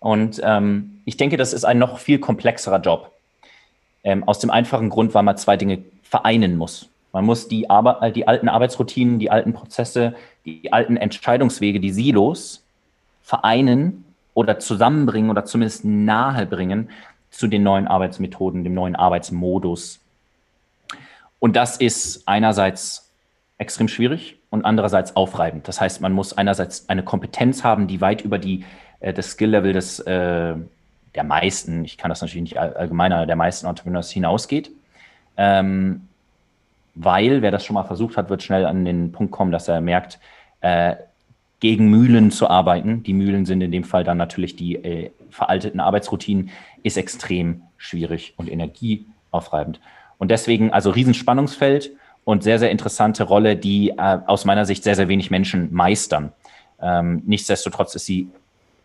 [0.00, 3.15] Und ähm, ich denke, das ist ein noch viel komplexerer Job.
[4.06, 6.88] Ähm, aus dem einfachen Grund, weil man zwei Dinge vereinen muss.
[7.12, 11.90] Man muss die, Arbe äh, die alten Arbeitsroutinen, die alten Prozesse, die alten Entscheidungswege, die
[11.90, 12.62] Silos
[13.20, 16.90] vereinen oder zusammenbringen oder zumindest nahebringen
[17.30, 19.98] zu den neuen Arbeitsmethoden, dem neuen Arbeitsmodus.
[21.40, 23.10] Und das ist einerseits
[23.58, 25.66] extrem schwierig und andererseits aufreibend.
[25.66, 28.64] Das heißt, man muss einerseits eine Kompetenz haben, die weit über die,
[29.00, 30.54] äh, das Skill-Level des, äh,
[31.16, 34.70] der meisten, ich kann das natürlich nicht allgemeiner, der meisten Entrepreneurs hinausgeht.
[35.36, 36.08] Ähm,
[36.94, 39.80] weil wer das schon mal versucht hat, wird schnell an den Punkt kommen, dass er
[39.80, 40.18] merkt,
[40.60, 40.96] äh,
[41.60, 45.80] gegen Mühlen zu arbeiten, die Mühlen sind in dem Fall dann natürlich die äh, veralteten
[45.80, 46.50] Arbeitsroutinen,
[46.82, 49.80] ist extrem schwierig und energieaufreibend.
[50.18, 51.92] Und deswegen also Riesenspannungsfeld
[52.24, 56.32] und sehr, sehr interessante Rolle, die äh, aus meiner Sicht sehr, sehr wenig Menschen meistern.
[56.80, 58.28] Ähm, nichtsdestotrotz ist sie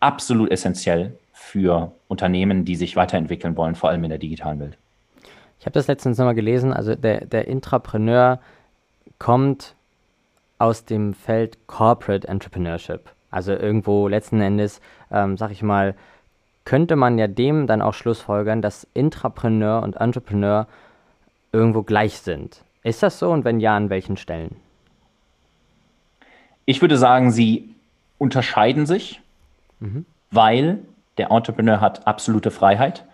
[0.00, 4.78] absolut essentiell für Unternehmen, die sich weiterentwickeln wollen, vor allem in der digitalen Welt.
[5.58, 8.38] Ich habe das letztens nochmal gelesen, also der, der Intrapreneur
[9.18, 9.74] kommt
[10.58, 13.00] aus dem Feld Corporate Entrepreneurship.
[13.30, 15.94] Also irgendwo letzten Endes, ähm, sag ich mal,
[16.64, 20.66] könnte man ja dem dann auch schlussfolgern, dass Intrapreneur und Entrepreneur
[21.50, 22.62] irgendwo gleich sind.
[22.82, 24.56] Ist das so und wenn ja, an welchen Stellen?
[26.66, 27.74] Ich würde sagen, sie
[28.18, 29.20] unterscheiden sich,
[29.80, 30.04] mhm.
[30.30, 30.78] weil
[31.18, 33.04] der Entrepreneur hat absolute Freiheit.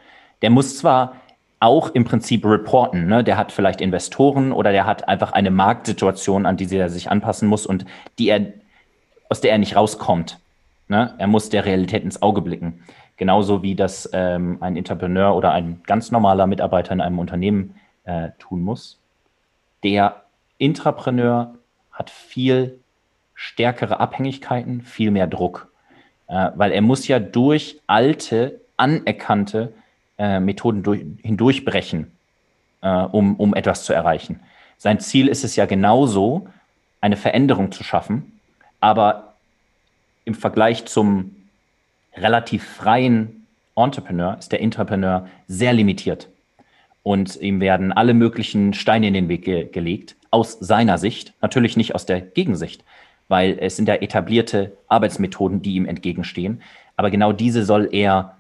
[0.43, 1.17] Der muss zwar
[1.61, 3.07] auch im Prinzip reporten.
[3.07, 3.25] Ne?
[3.25, 7.49] Der hat vielleicht Investoren oder der hat einfach eine Marktsituation, an die er sich anpassen
[7.49, 7.85] muss und
[8.19, 8.53] die er,
[9.29, 10.39] aus der er nicht rauskommt.
[10.87, 11.15] Ne?
[11.19, 12.85] Er muss der Realität ins Auge blicken.
[13.17, 17.75] Genauso wie das ähm, ein Entrepreneur oder ein ganz normaler Mitarbeiter in einem Unternehmen
[18.05, 19.01] äh, tun muss.
[19.83, 20.23] Der
[20.59, 21.55] Intrapreneur
[21.91, 22.79] hat viel
[23.35, 25.68] stärkere Abhängigkeiten, viel mehr Druck,
[26.29, 29.73] äh, weil er muss ja durch alte, anerkannte
[30.19, 32.13] äh, Methoden durch, hindurchbrechen,
[32.83, 34.41] äh, um, um etwas zu erreichen.
[34.77, 36.49] Sein Ziel ist es ja genauso,
[37.01, 38.41] eine Veränderung zu schaffen,
[38.81, 39.35] aber
[40.25, 41.35] im Vergleich zum
[42.15, 46.29] relativ freien Entrepreneur ist der Entrepreneur sehr limitiert.
[47.03, 51.77] Und ihm werden alle möglichen Steine in den Weg ge gelegt, aus seiner Sicht, natürlich
[51.77, 52.85] nicht aus der Gegensicht,
[53.29, 56.63] weil es sind ja etablierte Arbeitsmethoden, die ihm entgegenstehen.
[56.97, 58.37] Aber genau diese soll er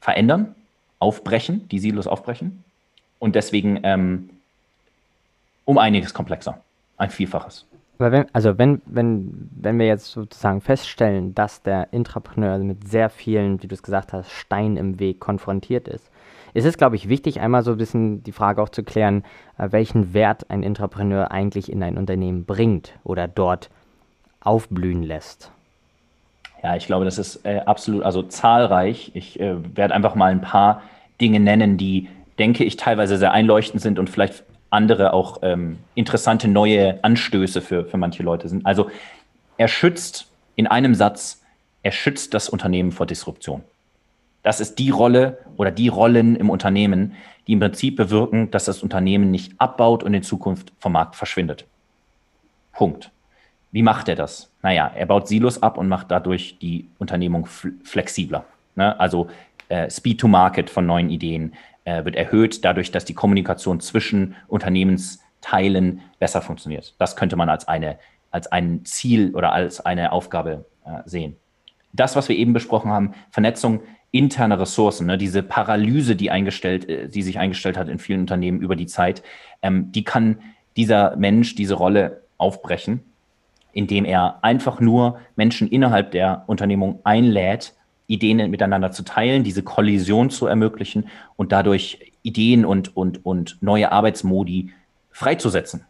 [0.00, 0.54] verändern,
[0.98, 2.64] aufbrechen, die Silos aufbrechen.
[3.18, 4.30] Und deswegen ähm,
[5.64, 6.60] um einiges komplexer,
[6.96, 7.66] ein Vielfaches.
[7.98, 13.08] Aber wenn, also wenn, wenn, wenn wir jetzt sozusagen feststellen, dass der Intrapreneur mit sehr
[13.08, 16.10] vielen, wie du es gesagt hast, Steinen im Weg konfrontiert ist,
[16.54, 19.24] ist es, glaube ich, wichtig, einmal so ein bisschen die Frage auch zu klären,
[19.58, 23.70] äh, welchen Wert ein Intrapreneur eigentlich in ein Unternehmen bringt oder dort
[24.40, 25.50] aufblühen lässt.
[26.62, 29.10] Ja, ich glaube, das ist äh, absolut, also zahlreich.
[29.14, 30.82] Ich äh, werde einfach mal ein paar
[31.20, 36.48] Dinge nennen, die, denke ich, teilweise sehr einleuchtend sind und vielleicht andere auch ähm, interessante
[36.48, 38.64] neue Anstöße für, für manche Leute sind.
[38.64, 38.90] Also
[39.56, 41.42] er schützt in einem Satz,
[41.82, 43.62] er schützt das Unternehmen vor Disruption.
[44.42, 47.14] Das ist die Rolle oder die Rollen im Unternehmen,
[47.46, 51.66] die im Prinzip bewirken, dass das Unternehmen nicht abbaut und in Zukunft vom Markt verschwindet.
[52.72, 53.10] Punkt.
[53.70, 54.50] Wie macht er das?
[54.62, 58.44] Naja, er baut Silos ab und macht dadurch die Unternehmung flexibler.
[58.76, 58.98] Ne?
[59.00, 59.28] Also
[59.68, 64.36] äh, Speed to Market von neuen Ideen äh, wird erhöht, dadurch, dass die Kommunikation zwischen
[64.46, 66.94] Unternehmensteilen besser funktioniert.
[66.98, 67.98] Das könnte man als, eine,
[68.30, 71.36] als ein Ziel oder als eine Aufgabe äh, sehen.
[71.92, 73.80] Das, was wir eben besprochen haben, Vernetzung
[74.14, 78.60] interner Ressourcen, ne, diese Paralyse, die eingestellt, äh, die sich eingestellt hat in vielen Unternehmen
[78.60, 79.22] über die Zeit,
[79.62, 80.38] ähm, die kann
[80.76, 83.00] dieser Mensch, diese Rolle aufbrechen
[83.74, 87.74] indem er einfach nur Menschen innerhalb der Unternehmung einlädt,
[88.06, 93.92] Ideen miteinander zu teilen, diese Kollision zu ermöglichen und dadurch Ideen und, und, und neue
[93.92, 94.72] Arbeitsmodi
[95.10, 95.84] freizusetzen.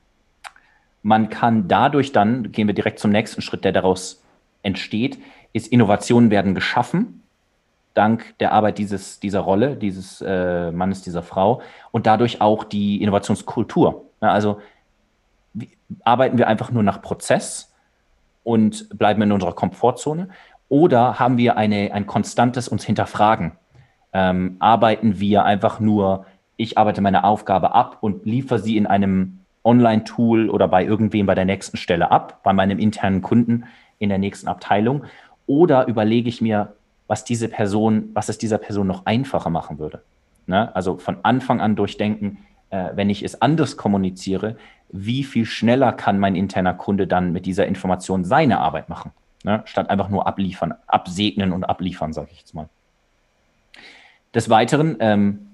[1.03, 4.23] Man kann dadurch dann, gehen wir direkt zum nächsten Schritt, der daraus
[4.63, 5.19] entsteht,
[5.53, 7.23] ist Innovationen werden geschaffen,
[7.95, 13.03] dank der Arbeit dieses, dieser Rolle, dieses äh, Mannes, dieser Frau und dadurch auch die
[13.03, 14.05] Innovationskultur.
[14.21, 14.61] Ja, also
[16.03, 17.73] arbeiten wir einfach nur nach Prozess
[18.43, 20.29] und bleiben in unserer Komfortzone?
[20.69, 23.53] Oder haben wir eine, ein konstantes uns hinterfragen?
[24.13, 26.27] Ähm, arbeiten wir einfach nur,
[26.57, 31.35] ich arbeite meine Aufgabe ab und liefere sie in einem Online-Tool oder bei irgendwem bei
[31.35, 33.65] der nächsten Stelle ab, bei meinem internen Kunden
[33.99, 35.05] in der nächsten Abteilung?
[35.47, 36.75] Oder überlege ich mir,
[37.07, 40.03] was diese Person, was es dieser Person noch einfacher machen würde?
[40.47, 40.75] Ne?
[40.75, 42.39] Also von Anfang an durchdenken,
[42.71, 44.57] äh, wenn ich es anders kommuniziere,
[44.91, 49.63] wie viel schneller kann mein interner Kunde dann mit dieser Information seine Arbeit machen, ne?
[49.65, 52.69] statt einfach nur abliefern, absegnen und abliefern, sage ich jetzt mal.
[54.35, 55.47] Des Weiteren, ähm,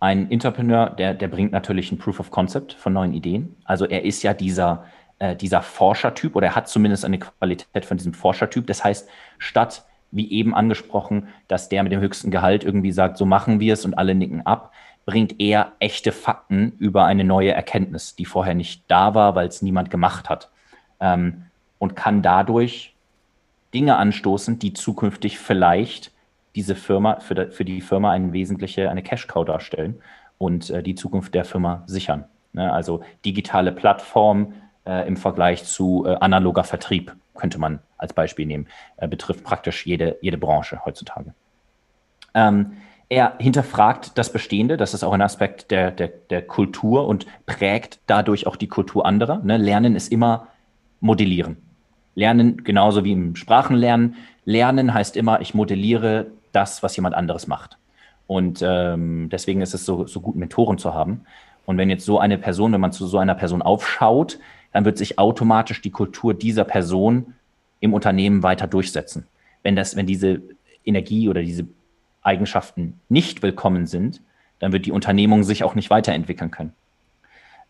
[0.00, 3.54] ein Entrepreneur, der, der bringt natürlich ein Proof of Concept von neuen Ideen.
[3.64, 4.84] Also er ist ja dieser,
[5.20, 8.66] äh, dieser Forschertyp oder er hat zumindest eine Qualität von diesem Forschertyp.
[8.66, 13.26] Das heißt, statt, wie eben angesprochen, dass der mit dem höchsten Gehalt irgendwie sagt, so
[13.26, 14.72] machen wir es und alle nicken ab,
[15.04, 19.62] bringt er echte Fakten über eine neue Erkenntnis, die vorher nicht da war, weil es
[19.62, 20.50] niemand gemacht hat.
[21.00, 21.46] Ähm,
[21.78, 22.94] und kann dadurch
[23.74, 26.12] Dinge anstoßen, die zukünftig vielleicht
[26.54, 30.00] diese Firma, für, für die Firma eine wesentliche, eine Cash-Cow darstellen
[30.38, 32.26] und äh, die Zukunft der Firma sichern.
[32.52, 32.72] Ne?
[32.72, 34.54] Also digitale Plattform
[34.86, 39.86] äh, im Vergleich zu äh, analoger Vertrieb könnte man als Beispiel nehmen, äh, betrifft praktisch
[39.86, 41.34] jede, jede Branche heutzutage.
[42.34, 42.72] Ähm,
[43.08, 48.00] er hinterfragt das Bestehende, das ist auch ein Aspekt der, der, der Kultur und prägt
[48.06, 49.40] dadurch auch die Kultur anderer.
[49.44, 49.58] Ne?
[49.58, 50.48] Lernen ist immer
[51.00, 51.58] modellieren.
[52.14, 54.16] Lernen genauso wie im Sprachenlernen.
[54.44, 57.76] Lernen heißt immer, ich modelliere das, was jemand anderes macht.
[58.26, 61.26] Und ähm, deswegen ist es so, so gut, Mentoren zu haben.
[61.66, 64.38] Und wenn jetzt so eine Person, wenn man zu so einer Person aufschaut,
[64.72, 67.34] dann wird sich automatisch die Kultur dieser Person
[67.82, 69.26] im Unternehmen weiter durchsetzen.
[69.62, 70.40] Wenn das, wenn diese
[70.84, 71.66] Energie oder diese
[72.22, 74.22] Eigenschaften nicht willkommen sind,
[74.60, 76.72] dann wird die Unternehmung sich auch nicht weiterentwickeln können.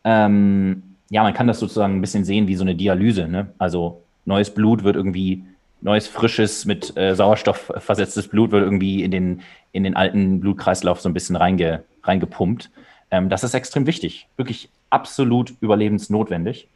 [0.05, 3.27] Ähm, ja, man kann das sozusagen ein bisschen sehen wie so eine Dialyse.
[3.27, 3.49] Ne?
[3.57, 5.45] Also neues Blut wird irgendwie,
[5.81, 9.41] neues, frisches, mit äh, Sauerstoff versetztes Blut wird irgendwie in den,
[9.73, 12.71] in den alten Blutkreislauf so ein bisschen reinge, reingepumpt.
[13.11, 16.69] Ähm, das ist extrem wichtig, wirklich absolut überlebensnotwendig.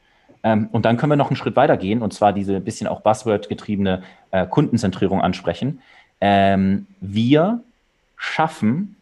[0.42, 3.00] Ähm, und dann können wir noch einen Schritt weiter gehen und zwar diese bisschen auch
[3.00, 5.80] Buzzword-getriebene äh, Kundenzentrierung ansprechen.
[6.20, 7.60] Ähm, wir
[8.16, 8.96] schaffen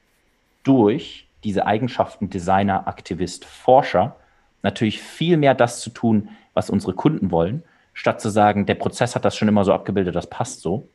[0.62, 4.16] durch diese Eigenschaften Designer, Aktivist, Forscher
[4.62, 7.62] natürlich viel mehr das zu tun, was unsere Kunden wollen,
[7.92, 10.88] statt zu sagen, der Prozess hat das schon immer so abgebildet, das passt so.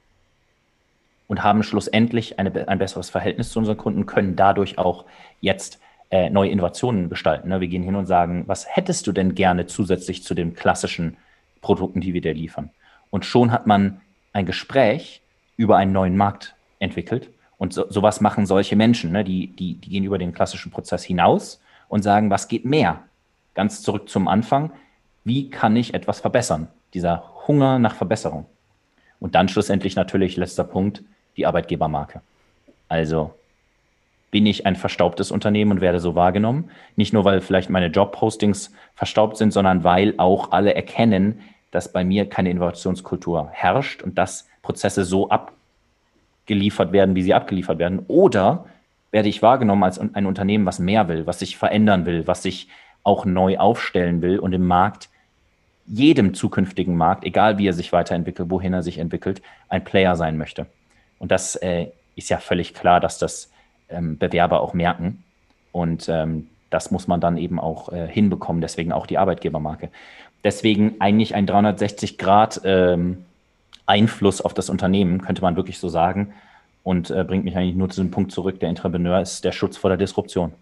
[1.28, 5.06] Und haben schlussendlich eine, ein besseres Verhältnis zu unseren Kunden, können dadurch auch
[5.40, 5.80] jetzt
[6.12, 7.50] äh, neue Innovationen gestalten.
[7.50, 7.62] Ne?
[7.62, 11.18] Wir gehen hin und sagen, was hättest du denn gerne zusätzlich zu den klassischen
[11.62, 12.72] Produkten, die wir dir liefern?
[13.10, 14.02] Und schon hat man
[14.34, 15.22] ein Gespräch
[15.58, 19.24] über einen neuen Markt entwickelt und so, sowas machen solche Menschen, ne?
[19.24, 23.04] die, die, die gehen über den klassischen Prozess hinaus und sagen, was geht mehr?
[23.54, 24.72] Ganz zurück zum Anfang,
[25.24, 26.70] wie kann ich etwas verbessern?
[26.94, 28.46] Dieser Hunger nach Verbesserung.
[29.20, 31.04] Und dann schlussendlich natürlich, letzter Punkt,
[31.36, 32.22] die Arbeitgebermarke.
[32.88, 33.34] Also
[34.32, 36.70] bin ich ein verstaubtes Unternehmen und werde so wahrgenommen.
[36.96, 42.04] Nicht nur, weil vielleicht meine Jobpostings verstaubt sind, sondern weil auch alle erkennen, dass bei
[42.04, 45.54] mir keine Innovationskultur herrscht und dass Prozesse so ab,
[46.46, 48.00] geliefert werden, wie sie abgeliefert werden?
[48.08, 48.66] Oder
[49.12, 52.68] werde ich wahrgenommen als ein Unternehmen, was mehr will, was sich verändern will, was sich
[53.04, 55.10] auch neu aufstellen will und im Markt,
[55.86, 60.38] jedem zukünftigen Markt, egal wie er sich weiterentwickelt, wohin er sich entwickelt, ein Player sein
[60.38, 60.68] möchte.
[61.18, 63.52] Und das äh, ist ja völlig klar, dass das
[63.90, 65.24] ähm, Bewerber auch merken.
[65.72, 69.90] Und ähm, das muss man dann eben auch äh, hinbekommen, deswegen auch die Arbeitgebermarke.
[70.44, 73.26] Deswegen eigentlich ein 360 Grad ähm,
[73.86, 76.34] Einfluss auf das Unternehmen, könnte man wirklich so sagen.
[76.84, 79.78] Und äh, bringt mich eigentlich nur zu dem Punkt zurück, der Entrepreneur ist der Schutz
[79.78, 80.54] vor der Disruption.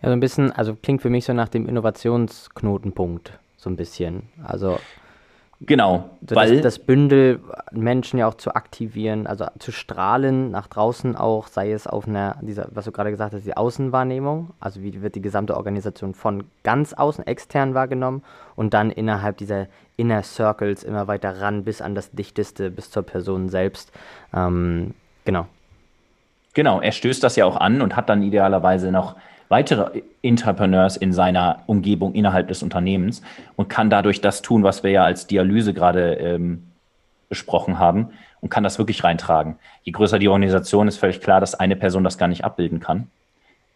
[0.00, 4.24] Ja, so ein bisschen, also klingt für mich so nach dem Innovationsknotenpunkt, so ein bisschen.
[4.42, 4.78] Also
[5.64, 7.38] Genau, so weil das, das, Bündel
[7.70, 12.36] Menschen ja auch zu aktivieren, also zu strahlen nach draußen auch, sei es auf einer,
[12.40, 16.44] dieser, was du gerade gesagt hast, die Außenwahrnehmung, also wie wird die gesamte Organisation von
[16.64, 18.24] ganz außen extern wahrgenommen
[18.56, 23.04] und dann innerhalb dieser Inner Circles immer weiter ran bis an das Dichteste, bis zur
[23.04, 23.92] Person selbst.
[24.34, 24.94] Ähm,
[25.24, 25.46] genau.
[26.54, 29.14] Genau, er stößt das ja auch an und hat dann idealerweise noch
[29.52, 33.20] weitere Entrepreneurs in seiner Umgebung innerhalb des Unternehmens
[33.54, 36.64] und kann dadurch das tun, was wir ja als Dialyse gerade ähm,
[37.28, 38.08] besprochen haben
[38.40, 39.56] und kann das wirklich reintragen.
[39.84, 43.08] Je größer die Organisation, ist völlig klar, dass eine Person das gar nicht abbilden kann.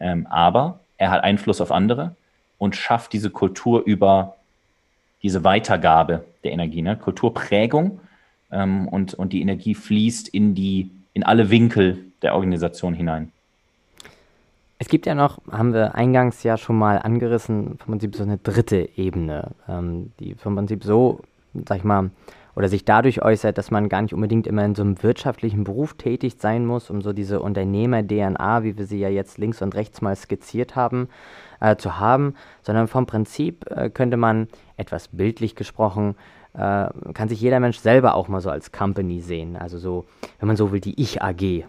[0.00, 2.16] Ähm, aber er hat Einfluss auf andere
[2.56, 4.36] und schafft diese Kultur über
[5.22, 6.96] diese Weitergabe der Energie, ne?
[6.96, 8.00] Kulturprägung
[8.50, 13.30] ähm, und, und die Energie fließt in die, in alle Winkel der Organisation hinein.
[14.78, 18.36] Es gibt ja noch, haben wir eingangs ja schon mal angerissen, im Prinzip so eine
[18.36, 21.20] dritte Ebene, ähm, die vom Prinzip so,
[21.66, 22.10] sag ich mal,
[22.56, 25.94] oder sich dadurch äußert, dass man gar nicht unbedingt immer in so einem wirtschaftlichen Beruf
[25.94, 30.00] tätig sein muss, um so diese Unternehmer-DNA, wie wir sie ja jetzt links und rechts
[30.00, 31.08] mal skizziert haben,
[31.60, 36.16] äh, zu haben, sondern vom Prinzip äh, könnte man etwas bildlich gesprochen,
[36.54, 39.56] äh, kann sich jeder Mensch selber auch mal so als Company sehen.
[39.56, 40.06] Also so,
[40.38, 41.64] wenn man so will, die Ich-AG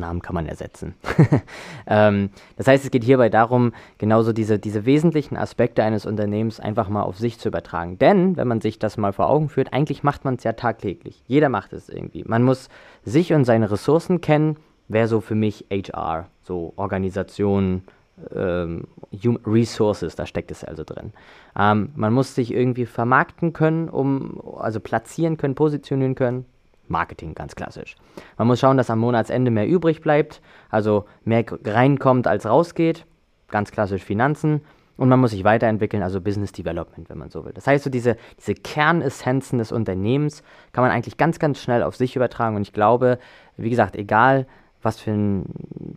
[0.00, 0.94] Namen kann man ersetzen.
[1.86, 6.88] ähm, das heißt, es geht hierbei darum, genauso diese, diese wesentlichen Aspekte eines Unternehmens einfach
[6.88, 7.98] mal auf sich zu übertragen.
[7.98, 11.22] Denn, wenn man sich das mal vor Augen führt, eigentlich macht man es ja tagtäglich.
[11.26, 12.24] Jeder macht es irgendwie.
[12.26, 12.68] Man muss
[13.04, 14.56] sich und seine Ressourcen kennen.
[14.88, 17.82] Wäre so für mich HR, so Organisation,
[18.34, 18.86] ähm,
[19.46, 21.12] Resources, da steckt es also drin.
[21.58, 26.46] Ähm, man muss sich irgendwie vermarkten können, um, also platzieren können, positionieren können.
[26.88, 27.96] Marketing, ganz klassisch.
[28.38, 33.06] Man muss schauen, dass am Monatsende mehr übrig bleibt, also mehr reinkommt als rausgeht,
[33.48, 34.62] ganz klassisch Finanzen.
[34.96, 37.52] Und man muss sich weiterentwickeln, also Business Development, wenn man so will.
[37.52, 41.96] Das heißt, so diese, diese Kernessenzen des Unternehmens kann man eigentlich ganz, ganz schnell auf
[41.96, 42.56] sich übertragen.
[42.56, 43.18] Und ich glaube,
[43.56, 44.46] wie gesagt, egal
[44.82, 45.46] was für einen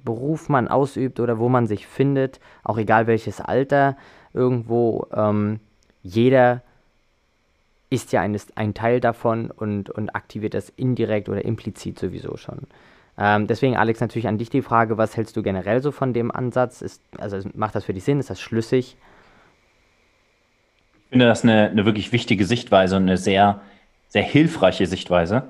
[0.03, 3.97] Beruf man ausübt oder wo man sich findet, auch egal welches Alter,
[4.33, 5.59] irgendwo ähm,
[6.03, 6.61] jeder
[7.95, 12.67] ist ja ein, ein Teil davon und, und aktiviert das indirekt oder implizit sowieso schon.
[13.17, 16.31] Ähm, deswegen, Alex, natürlich an dich die Frage, was hältst du generell so von dem
[16.31, 16.81] Ansatz?
[16.81, 18.19] Ist, also macht das für dich Sinn?
[18.19, 18.97] Ist das schlüssig?
[21.05, 23.61] Ich finde das eine, eine wirklich wichtige Sichtweise und eine sehr,
[24.09, 25.43] sehr hilfreiche Sichtweise.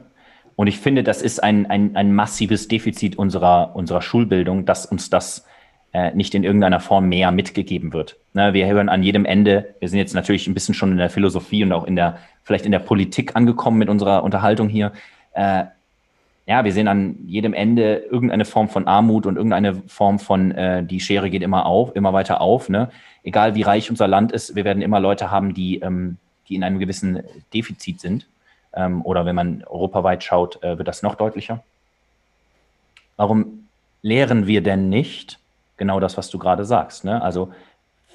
[0.55, 5.09] Und ich finde, das ist ein, ein, ein massives Defizit unserer, unserer Schulbildung, dass uns
[5.09, 5.45] das
[5.95, 8.17] äh, nicht in irgendeiner Form mehr mitgegeben wird.
[8.33, 11.09] Ne, wir hören an jedem Ende, wir sind jetzt natürlich ein bisschen schon in der
[11.09, 14.91] Philosophie und auch in der, vielleicht in der Politik angekommen mit unserer Unterhaltung hier.
[15.31, 15.63] Äh,
[16.47, 20.83] ja, wir sehen an jedem Ende irgendeine Form von Armut und irgendeine Form von, äh,
[20.83, 22.67] die Schere geht immer auf, immer weiter auf.
[22.67, 22.89] Ne?
[23.23, 26.17] Egal wie reich unser Land ist, wir werden immer Leute haben, die, ähm,
[26.49, 27.21] die in einem gewissen
[27.53, 28.27] Defizit sind.
[28.73, 31.63] Ähm, oder wenn man europaweit schaut, äh, wird das noch deutlicher.
[33.15, 33.69] Warum
[34.01, 35.39] lehren wir denn nicht
[35.77, 37.05] genau das, was du gerade sagst?
[37.05, 37.21] Ne?
[37.21, 37.51] Also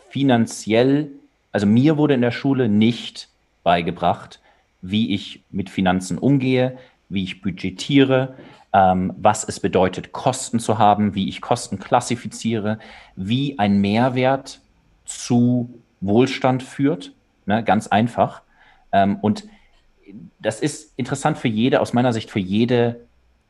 [0.09, 1.11] finanziell,
[1.53, 3.29] also mir wurde in der Schule nicht
[3.63, 4.41] beigebracht,
[4.83, 8.35] wie ich mit Finanzen umgehe, wie ich budgetiere,
[8.73, 12.79] ähm, was es bedeutet, Kosten zu haben, wie ich Kosten klassifiziere,
[13.17, 14.61] wie ein Mehrwert
[15.05, 17.13] zu Wohlstand führt.
[17.47, 18.43] Ne, ganz einfach.
[18.93, 19.45] Ähm, und
[20.39, 23.01] das ist interessant für jede, aus meiner Sicht, für jede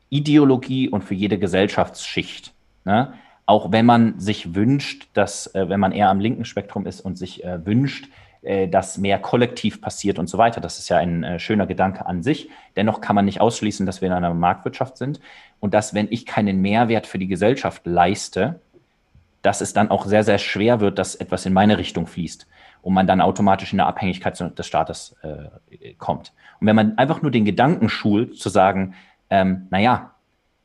[0.09, 2.53] Ideologie und für jede Gesellschaftsschicht.
[2.85, 3.13] Ne?
[3.51, 7.19] Auch wenn man sich wünscht, dass, äh, wenn man eher am linken Spektrum ist und
[7.19, 8.07] sich äh, wünscht,
[8.43, 10.61] äh, dass mehr kollektiv passiert und so weiter.
[10.61, 12.49] Das ist ja ein äh, schöner Gedanke an sich.
[12.77, 15.19] Dennoch kann man nicht ausschließen, dass wir in einer Marktwirtschaft sind
[15.59, 18.61] und dass, wenn ich keinen Mehrwert für die Gesellschaft leiste,
[19.43, 22.47] dass es dann auch sehr, sehr schwer wird, dass etwas in meine Richtung fließt
[22.83, 26.33] und man dann automatisch in eine Abhängigkeit des Staates äh, kommt.
[26.61, 28.95] Und wenn man einfach nur den Gedanken schult, zu sagen,
[29.29, 30.13] ähm, naja,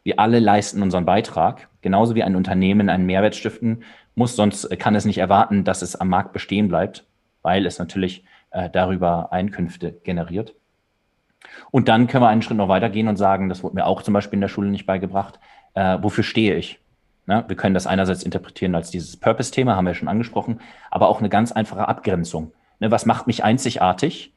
[0.06, 3.84] wir alle leisten unseren Beitrag, genauso wie ein Unternehmen einen Mehrwert stiften
[4.16, 7.04] muss, sonst kann es nicht erwarten, dass es am Markt bestehen bleibt
[7.46, 10.56] weil es natürlich äh, darüber Einkünfte generiert.
[11.70, 14.16] Und dann können wir einen Schritt noch weitergehen und sagen, das wurde mir auch zum
[14.16, 15.40] Beispiel in der Schule nicht beigebracht,
[15.76, 16.80] äh, wofür stehe ich?
[17.28, 17.46] Ne?
[17.48, 21.30] Wir können das einerseits interpretieren als dieses Purpose-Thema, haben wir schon angesprochen, aber auch eine
[21.30, 22.52] ganz einfache Abgrenzung.
[22.80, 22.90] Ne?
[22.90, 24.34] Was macht mich einzigartig?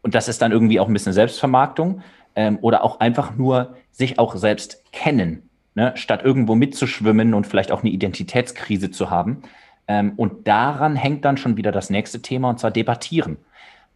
[0.00, 2.00] Und das ist dann irgendwie auch ein bisschen Selbstvermarktung
[2.38, 5.90] ähm, oder auch einfach nur sich auch selbst kennen, ne?
[5.96, 9.42] statt irgendwo mitzuschwimmen und vielleicht auch eine Identitätskrise zu haben,
[9.88, 13.38] ähm, und daran hängt dann schon wieder das nächste Thema, und zwar debattieren.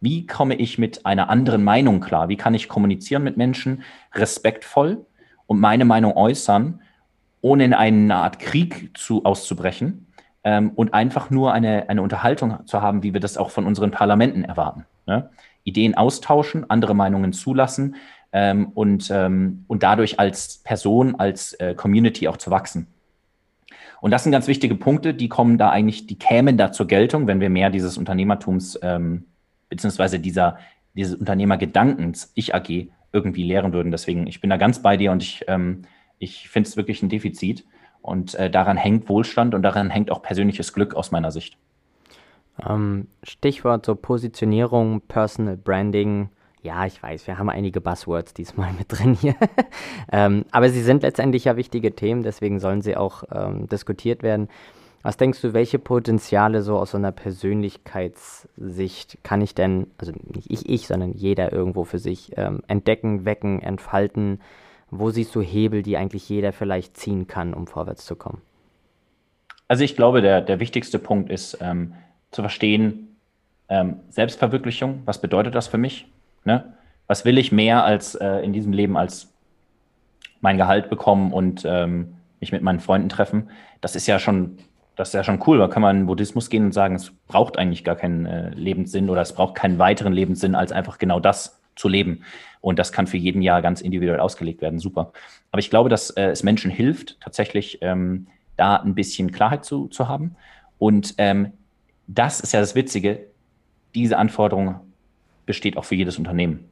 [0.01, 2.27] Wie komme ich mit einer anderen Meinung klar?
[2.27, 3.83] Wie kann ich kommunizieren mit Menschen
[4.13, 5.05] respektvoll
[5.47, 6.81] und meine Meinung äußern,
[7.41, 10.07] ohne in eine Art Krieg zu, auszubrechen
[10.43, 13.91] ähm, und einfach nur eine, eine Unterhaltung zu haben, wie wir das auch von unseren
[13.91, 14.85] Parlamenten erwarten.
[15.05, 15.29] Ne?
[15.63, 17.95] Ideen austauschen, andere Meinungen zulassen
[18.33, 22.87] ähm, und, ähm, und dadurch als Person, als äh, Community auch zu wachsen.
[24.01, 27.27] Und das sind ganz wichtige Punkte, die kommen da eigentlich, die kämen da zur Geltung,
[27.27, 29.25] wenn wir mehr dieses Unternehmertums ähm,
[29.69, 30.57] beziehungsweise dieser,
[30.93, 33.91] dieses Unternehmergedankens, ich AG, irgendwie lehren würden.
[33.91, 35.83] Deswegen, ich bin da ganz bei dir und ich, ähm,
[36.17, 37.65] ich finde es wirklich ein Defizit.
[38.01, 41.57] Und äh, daran hängt Wohlstand und daran hängt auch persönliches Glück aus meiner Sicht.
[42.67, 46.29] Ähm, Stichwort so Positionierung, Personal Branding,
[46.63, 49.35] ja, ich weiß, wir haben einige Buzzwords diesmal mit drin hier.
[50.11, 54.47] ähm, aber sie sind letztendlich ja wichtige Themen, deswegen sollen sie auch ähm, diskutiert werden.
[55.01, 60.49] Was denkst du, welche Potenziale so aus so einer Persönlichkeitssicht kann ich denn, also nicht
[60.49, 64.39] ich, ich, sondern jeder irgendwo für sich ähm, entdecken, wecken, entfalten?
[64.89, 68.41] Wo siehst du Hebel, die eigentlich jeder vielleicht ziehen kann, um vorwärts zu kommen?
[69.67, 71.95] Also ich glaube, der, der wichtigste Punkt ist ähm,
[72.31, 73.17] zu verstehen,
[73.67, 76.07] ähm, Selbstverwirklichung, was bedeutet das für mich?
[76.45, 76.73] Ne?
[77.07, 79.33] Was will ich mehr als äh, in diesem Leben als
[80.41, 83.49] mein Gehalt bekommen und ähm, mich mit meinen Freunden treffen?
[83.81, 84.57] Das ist ja schon,
[84.95, 85.57] das ist ja schon cool.
[85.57, 88.49] Da kann man in den Buddhismus gehen und sagen, es braucht eigentlich gar keinen äh,
[88.49, 92.23] Lebenssinn oder es braucht keinen weiteren Lebenssinn, als einfach genau das zu leben.
[92.61, 94.79] Und das kann für jeden Jahr ganz individuell ausgelegt werden.
[94.79, 95.11] Super.
[95.51, 98.27] Aber ich glaube, dass äh, es Menschen hilft, tatsächlich ähm,
[98.57, 100.35] da ein bisschen Klarheit zu, zu haben.
[100.77, 101.51] Und ähm,
[102.07, 103.27] das ist ja das Witzige.
[103.95, 104.79] Diese Anforderung
[105.45, 106.69] besteht auch für jedes Unternehmen.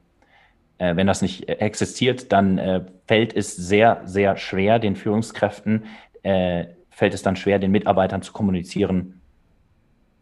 [0.81, 5.85] Äh, wenn das nicht äh, existiert, dann äh, fällt es sehr, sehr schwer, den Führungskräften,
[6.23, 9.21] äh, fällt es dann schwer, den Mitarbeitern zu kommunizieren,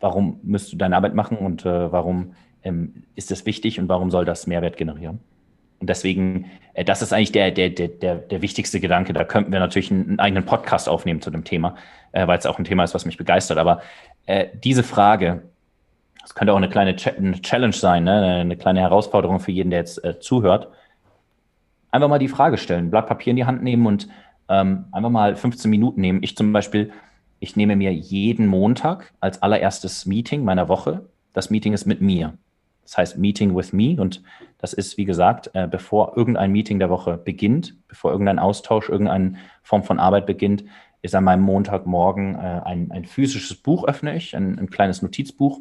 [0.01, 2.33] warum müsst du deine Arbeit machen und äh, warum
[2.63, 5.19] ähm, ist das wichtig und warum soll das Mehrwert generieren.
[5.79, 9.13] Und deswegen, äh, das ist eigentlich der, der, der, der wichtigste Gedanke.
[9.13, 11.75] Da könnten wir natürlich einen, einen eigenen Podcast aufnehmen zu dem Thema,
[12.11, 13.59] weil es auch ein Thema ist, was mich begeistert.
[13.59, 13.81] Aber
[14.63, 15.43] diese Frage,
[16.21, 18.39] das könnte auch eine kleine eine Challenge sein, ne?
[18.41, 20.69] eine kleine Herausforderung für jeden, der jetzt äh, zuhört.
[21.91, 24.07] Einfach mal die Frage stellen, Blatt Papier in die Hand nehmen und
[24.47, 26.21] ähm, einfach mal 15 Minuten nehmen.
[26.21, 26.91] Ich zum Beispiel,
[27.39, 31.05] ich nehme mir jeden Montag als allererstes Meeting meiner Woche.
[31.33, 32.33] Das Meeting ist mit mir.
[32.83, 33.95] Das heißt Meeting with Me.
[33.99, 34.21] Und
[34.57, 39.35] das ist, wie gesagt, äh, bevor irgendein Meeting der Woche beginnt, bevor irgendein Austausch, irgendeine
[39.63, 40.63] Form von Arbeit beginnt,
[41.01, 45.59] ist an meinem Montagmorgen äh, ein, ein physisches Buch öffne ich, ein, ein kleines Notizbuch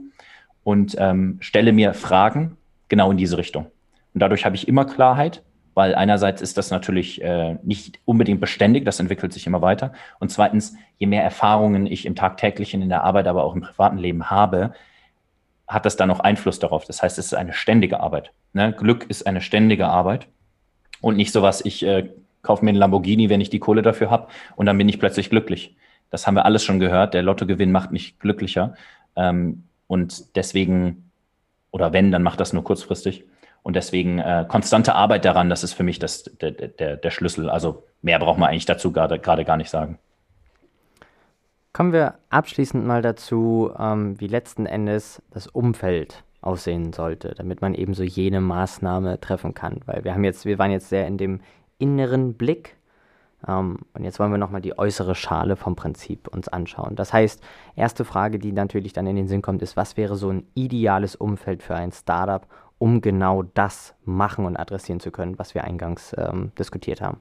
[0.68, 2.58] und ähm, stelle mir Fragen
[2.90, 3.68] genau in diese Richtung.
[4.12, 5.42] Und dadurch habe ich immer Klarheit,
[5.72, 9.94] weil einerseits ist das natürlich äh, nicht unbedingt beständig, das entwickelt sich immer weiter.
[10.18, 13.96] Und zweitens, je mehr Erfahrungen ich im tagtäglichen, in der Arbeit, aber auch im privaten
[13.96, 14.74] Leben habe,
[15.66, 16.84] hat das dann auch Einfluss darauf.
[16.84, 18.32] Das heißt, es ist eine ständige Arbeit.
[18.52, 18.74] Ne?
[18.74, 20.28] Glück ist eine ständige Arbeit
[21.00, 22.10] und nicht so was, ich äh,
[22.42, 25.30] kaufe mir einen Lamborghini, wenn ich die Kohle dafür habe und dann bin ich plötzlich
[25.30, 25.78] glücklich.
[26.10, 27.14] Das haben wir alles schon gehört.
[27.14, 28.74] Der Lottogewinn macht nicht glücklicher.
[29.16, 31.10] Ähm, und deswegen,
[31.72, 33.24] oder wenn, dann macht das nur kurzfristig.
[33.64, 37.50] Und deswegen äh, konstante Arbeit daran, das ist für mich das, der, der, der Schlüssel.
[37.50, 39.98] Also mehr braucht man eigentlich dazu gerade, gar nicht sagen.
[41.72, 47.74] Kommen wir abschließend mal dazu, ähm, wie letzten Endes das Umfeld aussehen sollte, damit man
[47.74, 49.80] eben so jene Maßnahme treffen kann.
[49.86, 51.40] Weil wir haben jetzt, wir waren jetzt sehr in dem
[51.78, 52.76] inneren Blick
[53.46, 56.96] ähm, und jetzt wollen wir nochmal die äußere Schale vom Prinzip uns anschauen.
[56.96, 57.42] Das heißt,
[57.76, 61.14] erste Frage, die natürlich dann in den Sinn kommt, ist, was wäre so ein ideales
[61.14, 62.46] Umfeld für ein Startup,
[62.78, 67.20] um genau das machen und adressieren zu können, was wir eingangs ähm, diskutiert haben?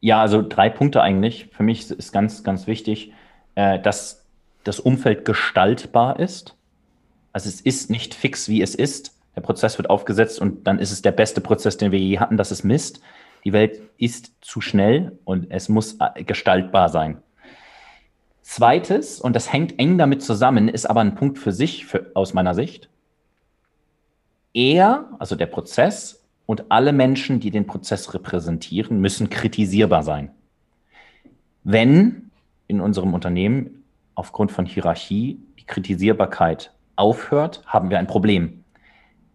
[0.00, 1.48] Ja, also drei Punkte eigentlich.
[1.52, 3.12] Für mich ist ganz, ganz wichtig,
[3.56, 4.24] äh, dass
[4.64, 6.54] das Umfeld gestaltbar ist.
[7.32, 9.16] Also es ist nicht fix, wie es ist.
[9.34, 12.36] Der Prozess wird aufgesetzt und dann ist es der beste Prozess, den wir je hatten,
[12.36, 13.00] das ist Mist.
[13.44, 17.22] Die Welt ist zu schnell und es muss äh, gestaltbar sein.
[18.42, 22.32] Zweites, und das hängt eng damit zusammen, ist aber ein Punkt für sich, für, aus
[22.34, 22.88] meiner Sicht.
[24.54, 30.30] Er, also der Prozess und alle Menschen, die den Prozess repräsentieren, müssen kritisierbar sein.
[31.62, 32.30] Wenn
[32.66, 33.84] in unserem Unternehmen
[34.14, 38.57] aufgrund von Hierarchie die Kritisierbarkeit aufhört, haben wir ein Problem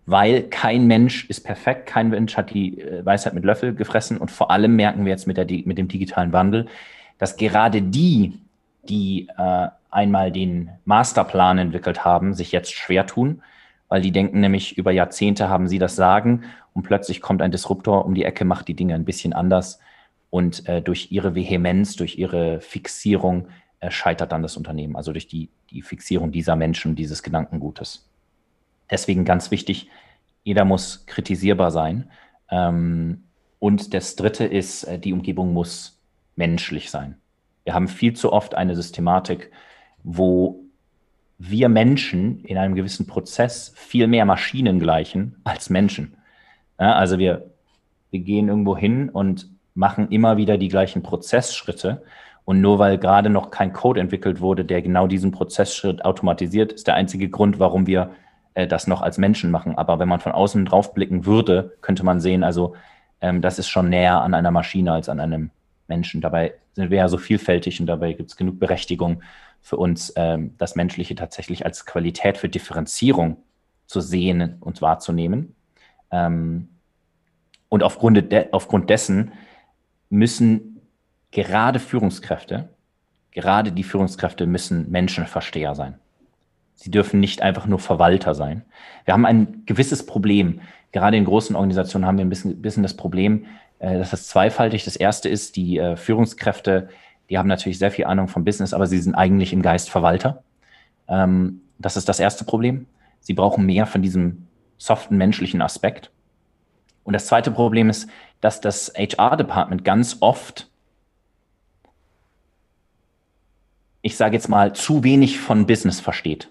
[0.05, 4.31] weil kein Mensch ist perfekt, kein Mensch hat die äh, Weisheit mit Löffel gefressen und
[4.31, 6.67] vor allem merken wir jetzt mit, der, mit dem digitalen Wandel,
[7.17, 8.39] dass gerade die,
[8.89, 13.41] die äh, einmal den Masterplan entwickelt haben, sich jetzt schwer tun,
[13.87, 16.43] weil die denken nämlich, über Jahrzehnte haben sie das Sagen
[16.73, 19.79] und plötzlich kommt ein Disruptor um die Ecke, macht die Dinge ein bisschen anders
[20.29, 23.47] und äh, durch ihre Vehemenz, durch ihre Fixierung
[23.79, 28.09] äh, scheitert dann das Unternehmen, also durch die, die Fixierung dieser Menschen, dieses Gedankengutes.
[28.93, 29.89] Deswegen ganz wichtig,
[30.43, 32.11] jeder muss kritisierbar sein.
[32.51, 33.23] Ähm,
[33.57, 35.99] und das Dritte ist, äh, die Umgebung muss
[36.35, 37.17] menschlich sein.
[37.63, 39.51] Wir haben viel zu oft eine Systematik,
[40.03, 40.59] wo
[41.39, 46.15] wir Menschen in einem gewissen Prozess viel mehr Maschinen gleichen als Menschen.
[46.77, 47.49] Also wir,
[48.11, 52.03] wir gehen irgendwo hin und machen immer wieder die gleichen Prozessschritte.
[52.45, 56.87] Und nur weil gerade noch kein Code entwickelt wurde, der genau diesen Prozessschritt automatisiert, ist
[56.87, 58.11] der einzige Grund, warum wir
[58.53, 59.77] äh, das noch als Menschen machen.
[59.77, 62.75] Aber wenn man von außen drauf blicken würde, könnte man sehen, also
[63.21, 65.49] ähm, das ist schon näher an einer Maschine als an einem
[65.87, 66.21] Menschen.
[66.21, 69.21] Dabei sind wir ja so vielfältig und dabei gibt es genug Berechtigung
[69.61, 73.37] für uns, ähm, das Menschliche tatsächlich als Qualität für Differenzierung
[73.87, 75.55] zu sehen und wahrzunehmen.
[76.11, 76.69] Ähm,
[77.69, 79.31] und aufgrund, de aufgrund dessen
[80.09, 80.81] müssen
[81.31, 82.69] gerade Führungskräfte,
[83.31, 85.97] gerade die Führungskräfte müssen Menschenversteher sein.
[86.75, 88.63] Sie dürfen nicht einfach nur Verwalter sein.
[89.05, 90.61] Wir haben ein gewisses Problem.
[90.91, 93.45] Gerade in großen Organisationen haben wir ein bisschen, bisschen das Problem,
[93.79, 94.85] äh, dass das zweifaltig.
[94.85, 96.89] Das erste ist, die äh, Führungskräfte,
[97.29, 100.43] die haben natürlich sehr viel Ahnung vom Business, aber sie sind eigentlich im Geist Verwalter.
[101.07, 102.85] Ähm, das ist das erste Problem.
[103.19, 104.47] Sie brauchen mehr von diesem
[104.77, 106.11] soften menschlichen Aspekt.
[107.03, 108.09] Und das zweite Problem ist,
[108.41, 110.69] dass das HR-Department ganz oft
[114.03, 116.49] ich sage jetzt mal, zu wenig von Business versteht.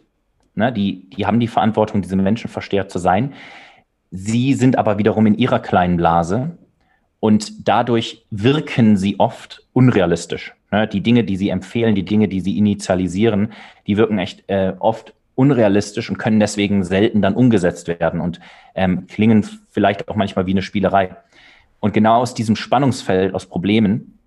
[0.54, 0.72] Ne?
[0.72, 3.32] Die, die haben die Verantwortung, diese Menschenversteher zu sein.
[4.10, 6.58] Sie sind aber wiederum in ihrer kleinen Blase
[7.20, 10.54] und dadurch wirken sie oft unrealistisch.
[10.70, 10.86] Ne?
[10.86, 13.52] Die Dinge, die sie empfehlen, die Dinge, die sie initialisieren,
[13.86, 18.40] die wirken echt äh, oft unrealistisch und können deswegen selten dann umgesetzt werden und
[18.74, 21.16] ähm, klingen vielleicht auch manchmal wie eine Spielerei.
[21.80, 24.18] Und genau aus diesem Spannungsfeld, aus Problemen,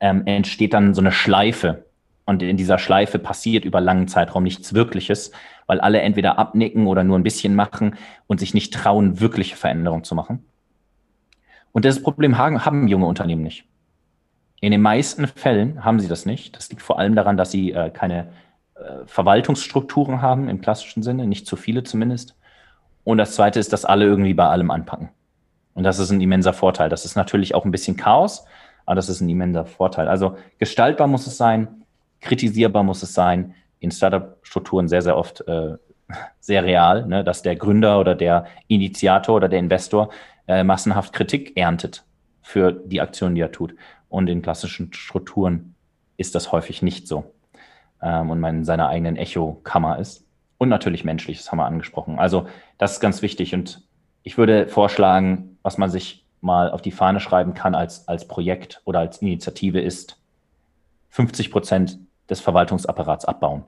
[0.00, 1.84] ähm, entsteht dann so eine Schleife,
[2.30, 5.32] und in dieser Schleife passiert über langen Zeitraum nichts Wirkliches,
[5.66, 7.96] weil alle entweder abnicken oder nur ein bisschen machen
[8.28, 10.44] und sich nicht trauen, wirkliche Veränderungen zu machen.
[11.72, 13.64] Und das Problem haben, junge Unternehmen nicht.
[14.60, 16.54] In den meisten Fällen haben sie das nicht.
[16.54, 18.28] Das liegt vor allem daran, dass sie äh, keine
[18.76, 22.36] äh, Verwaltungsstrukturen haben im klassischen Sinne, nicht zu viele zumindest.
[23.02, 25.08] Und das Zweite ist, dass alle irgendwie bei allem anpacken.
[25.74, 26.90] Und das ist ein immenser Vorteil.
[26.90, 28.44] Das ist natürlich auch ein bisschen Chaos,
[28.86, 30.06] aber das ist ein immenser Vorteil.
[30.06, 31.79] Also gestaltbar muss es sein,
[32.20, 35.76] kritisierbar muss es sein, in Startup-Strukturen sehr, sehr oft äh,
[36.40, 40.10] sehr real, ne, dass der Gründer oder der Initiator oder der Investor
[40.46, 42.04] äh, massenhaft Kritik erntet
[42.42, 43.74] für die Aktion, die er tut.
[44.08, 45.74] Und in klassischen Strukturen
[46.16, 47.32] ist das häufig nicht so.
[48.02, 50.26] Ähm, und man in seiner eigenen Echo-Kammer ist.
[50.58, 52.18] Und natürlich menschlich, das haben wir angesprochen.
[52.18, 52.46] Also
[52.76, 53.54] das ist ganz wichtig.
[53.54, 53.82] Und
[54.22, 58.82] ich würde vorschlagen, was man sich mal auf die Fahne schreiben kann als, als Projekt
[58.84, 60.20] oder als Initiative ist,
[61.10, 61.98] 50 Prozent
[62.30, 63.64] des Verwaltungsapparats abbauen.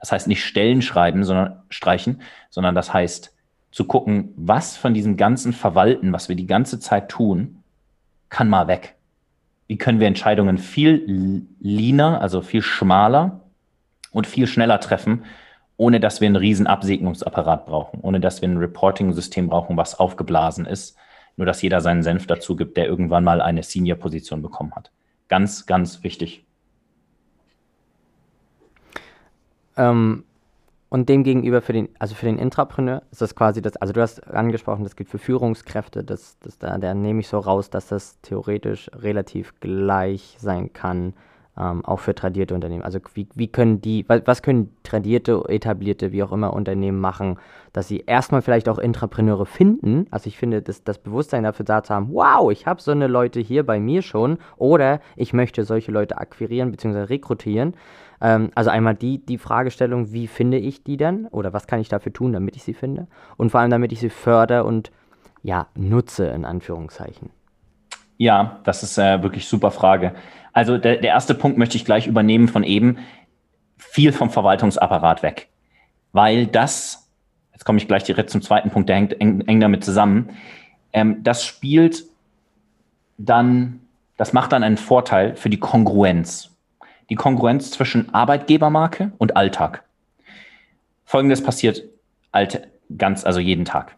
[0.00, 3.34] Das heißt nicht Stellen schreiben, sondern streichen, sondern das heißt
[3.70, 7.62] zu gucken, was von diesem ganzen Verwalten, was wir die ganze Zeit tun,
[8.28, 8.94] kann mal weg.
[9.66, 13.40] Wie können wir Entscheidungen viel leaner, also viel schmaler
[14.12, 15.24] und viel schneller treffen,
[15.76, 20.66] ohne dass wir einen riesen Absegnungsapparat brauchen, ohne dass wir ein Reporting-System brauchen, was aufgeblasen
[20.66, 20.96] ist,
[21.36, 24.92] nur dass jeder seinen Senf dazu gibt, der irgendwann mal eine Senior-Position bekommen hat.
[25.28, 26.44] Ganz, ganz wichtig.
[29.76, 30.24] Ähm,
[30.88, 34.28] und demgegenüber für den, also für den Intrapreneur ist das quasi das, also du hast
[34.28, 38.20] angesprochen, das gilt für Führungskräfte, das, das da, da nehme ich so raus, dass das
[38.20, 41.14] theoretisch relativ gleich sein kann
[41.58, 42.82] ähm, auch für tradierte Unternehmen.
[42.82, 47.38] Also wie, wie können die, was können tradierte, etablierte, wie auch immer Unternehmen machen,
[47.72, 50.06] dass sie erstmal vielleicht auch Intrapreneure finden.
[50.10, 53.06] Also ich finde, das, das Bewusstsein dafür da zu haben, wow, ich habe so eine
[53.06, 57.02] Leute hier bei mir schon oder ich möchte solche Leute akquirieren bzw.
[57.02, 57.74] rekrutieren.
[58.20, 61.88] Ähm, also einmal die, die Fragestellung, wie finde ich die dann oder was kann ich
[61.88, 64.90] dafür tun, damit ich sie finde und vor allem damit ich sie fördere und
[65.42, 67.30] ja, nutze in Anführungszeichen.
[68.16, 70.14] Ja, das ist äh, wirklich super Frage.
[70.52, 72.98] Also der, der erste Punkt möchte ich gleich übernehmen von eben.
[73.76, 75.48] Viel vom Verwaltungsapparat weg.
[76.12, 77.10] Weil das,
[77.52, 80.30] jetzt komme ich gleich direkt zum zweiten Punkt, der hängt eng, eng damit zusammen.
[80.92, 82.04] Ähm, das spielt
[83.18, 83.80] dann,
[84.16, 86.50] das macht dann einen Vorteil für die Kongruenz.
[87.10, 89.84] Die Kongruenz zwischen Arbeitgebermarke und Alltag.
[91.04, 91.82] Folgendes passiert
[92.32, 93.96] alt, ganz, also jeden Tag.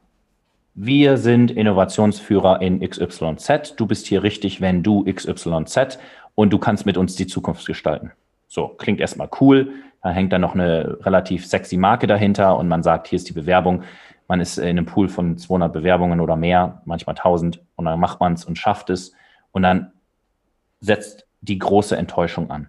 [0.78, 3.76] Wir sind Innovationsführer in XYZ.
[3.78, 5.98] Du bist hier richtig, wenn du XYZ
[6.34, 8.12] und du kannst mit uns die Zukunft gestalten.
[8.46, 9.70] So, klingt erstmal cool.
[10.02, 13.32] Da hängt dann noch eine relativ sexy Marke dahinter und man sagt, hier ist die
[13.32, 13.84] Bewerbung.
[14.28, 18.20] Man ist in einem Pool von 200 Bewerbungen oder mehr, manchmal 1000 und dann macht
[18.20, 19.14] man es und schafft es
[19.52, 19.92] und dann
[20.80, 22.68] setzt die große Enttäuschung an.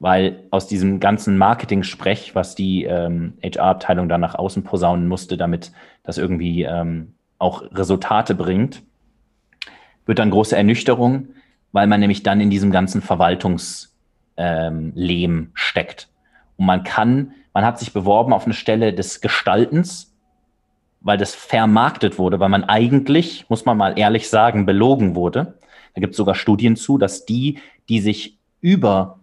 [0.00, 5.70] Weil aus diesem ganzen Marketing-Sprech, was die ähm, HR-Abteilung dann nach außen posaunen musste, damit
[6.02, 8.82] das irgendwie ähm, auch Resultate bringt,
[10.06, 11.28] wird dann große Ernüchterung,
[11.72, 13.88] weil man nämlich dann in diesem ganzen Verwaltungslehm
[14.36, 16.08] ähm, steckt.
[16.56, 20.14] Und man kann, man hat sich beworben auf eine Stelle des Gestaltens,
[21.00, 25.58] weil das vermarktet wurde, weil man eigentlich, muss man mal ehrlich sagen, belogen wurde.
[25.94, 29.18] Da gibt es sogar Studien zu, dass die, die sich über,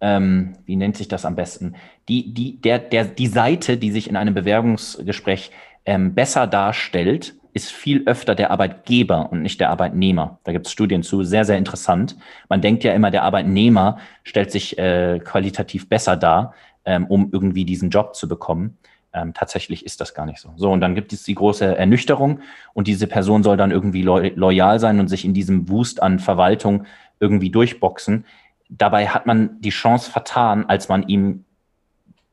[0.00, 1.74] ähm, wie nennt sich das am besten,
[2.08, 5.50] die, die, der, der, die Seite, die sich in einem Bewerbungsgespräch
[5.84, 10.38] ähm, besser darstellt, ist viel öfter der Arbeitgeber und nicht der Arbeitnehmer.
[10.44, 12.16] Da gibt es Studien zu, sehr, sehr interessant.
[12.48, 16.54] Man denkt ja immer, der Arbeitnehmer stellt sich äh, qualitativ besser dar,
[16.84, 18.78] ähm, um irgendwie diesen Job zu bekommen.
[19.12, 20.52] Ähm, tatsächlich ist das gar nicht so.
[20.56, 22.40] So, und dann gibt es die große Ernüchterung
[22.74, 26.20] und diese Person soll dann irgendwie lo loyal sein und sich in diesem Wust an
[26.20, 26.84] Verwaltung
[27.18, 28.24] irgendwie durchboxen.
[28.68, 31.44] Dabei hat man die Chance vertan, als man ihm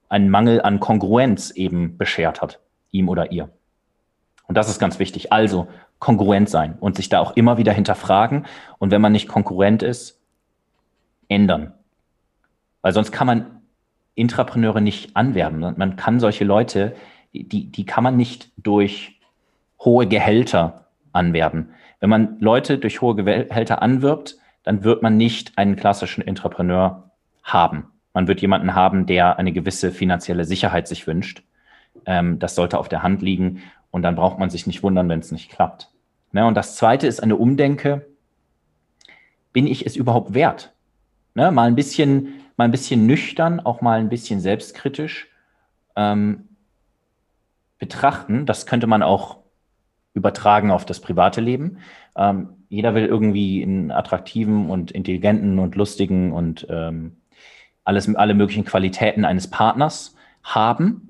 [0.08, 2.60] einen Mangel an Kongruenz eben beschert hat,
[2.92, 3.50] ihm oder ihr.
[4.48, 5.32] Und das ist ganz wichtig.
[5.34, 5.68] Also
[6.00, 8.46] kongruent sein und sich da auch immer wieder hinterfragen.
[8.80, 10.22] Und wenn man nicht konkurrent ist,
[11.28, 11.74] ändern.
[12.82, 13.62] Weil sonst kann man
[14.16, 15.60] Intrapreneure nicht anwerben.
[15.60, 16.96] Man kann solche Leute,
[17.34, 19.20] die, die kann man nicht durch
[19.84, 21.72] hohe Gehälter anwerben.
[22.00, 27.12] Wenn man Leute durch hohe Gehälter anwirbt, dann wird man nicht einen klassischen Intrapreneur
[27.44, 27.88] haben.
[28.14, 31.44] Man wird jemanden haben, der eine gewisse finanzielle Sicherheit sich wünscht.
[32.08, 33.62] Ähm, das sollte auf der Hand liegen.
[33.92, 35.92] Und dann braucht man sich nicht wundern, wenn es nicht klappt.
[36.32, 36.46] Ne?
[36.48, 38.08] Und das Zweite ist eine Umdenke.
[39.54, 40.74] Bin ich es überhaupt wert?
[41.36, 41.52] Ne?
[41.52, 45.28] Mal ein bisschen, mal ein bisschen nüchtern, auch mal ein bisschen selbstkritisch
[45.96, 46.48] ähm,
[47.78, 48.46] betrachten.
[48.46, 49.38] Das könnte man auch
[50.14, 51.78] übertragen auf das private Leben.
[52.16, 57.18] Ähm, jeder will irgendwie einen attraktiven und intelligenten und lustigen und ähm,
[57.84, 61.07] alles, alle möglichen Qualitäten eines Partners haben.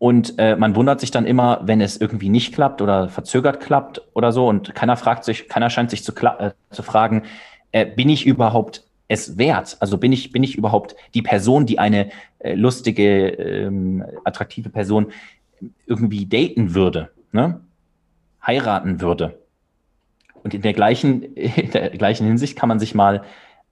[0.00, 4.00] Und äh, man wundert sich dann immer, wenn es irgendwie nicht klappt oder verzögert klappt
[4.14, 4.48] oder so.
[4.48, 7.24] Und keiner fragt sich, keiner scheint sich zu, äh, zu fragen,
[7.70, 9.76] äh, bin ich überhaupt es wert?
[9.80, 15.12] Also bin ich, bin ich überhaupt die Person, die eine äh, lustige, ähm, attraktive Person
[15.84, 17.60] irgendwie daten würde, ne?
[18.46, 19.38] heiraten würde?
[20.42, 23.22] Und in der gleichen, in der gleichen Hinsicht kann man sich mal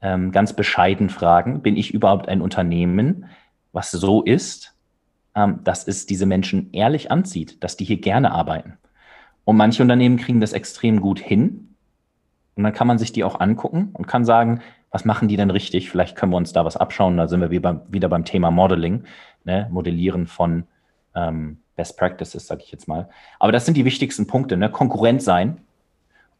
[0.03, 3.31] ähm, ganz bescheiden fragen, bin ich überhaupt ein Unternehmen,
[3.73, 4.75] was so ist,
[5.47, 8.79] dass es diese Menschen ehrlich anzieht, dass die hier gerne arbeiten.
[9.45, 11.75] Und manche Unternehmen kriegen das extrem gut hin.
[12.55, 14.61] Und dann kann man sich die auch angucken und kann sagen,
[14.91, 15.91] was machen die denn richtig?
[15.91, 17.17] Vielleicht können wir uns da was abschauen.
[17.17, 19.05] Da sind wir wieder beim Thema Modeling,
[19.45, 19.69] ne?
[19.71, 20.65] Modellieren von
[21.15, 23.09] ähm, Best Practices, sage ich jetzt mal.
[23.39, 24.57] Aber das sind die wichtigsten Punkte.
[24.57, 24.71] Ne?
[24.71, 25.59] Konkurrent sein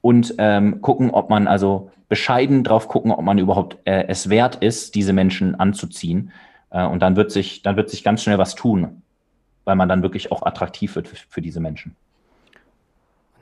[0.01, 4.57] und ähm, gucken, ob man also bescheiden drauf gucken, ob man überhaupt äh, es wert
[4.57, 6.33] ist, diese Menschen anzuziehen.
[6.71, 9.03] Äh, und dann wird sich, dann wird sich ganz schnell was tun,
[9.65, 11.97] weil man dann wirklich auch attraktiv wird für, für diese Menschen.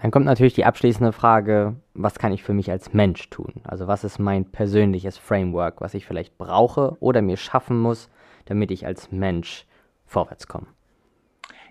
[0.03, 3.55] Dann kommt natürlich die abschließende Frage, was kann ich für mich als Mensch tun?
[3.65, 8.11] Also was ist mein persönliches Framework, was ich vielleicht brauche oder mir schaffen muss,
[8.45, 9.67] damit ich als Mensch
[10.05, 10.67] vorwärts komme?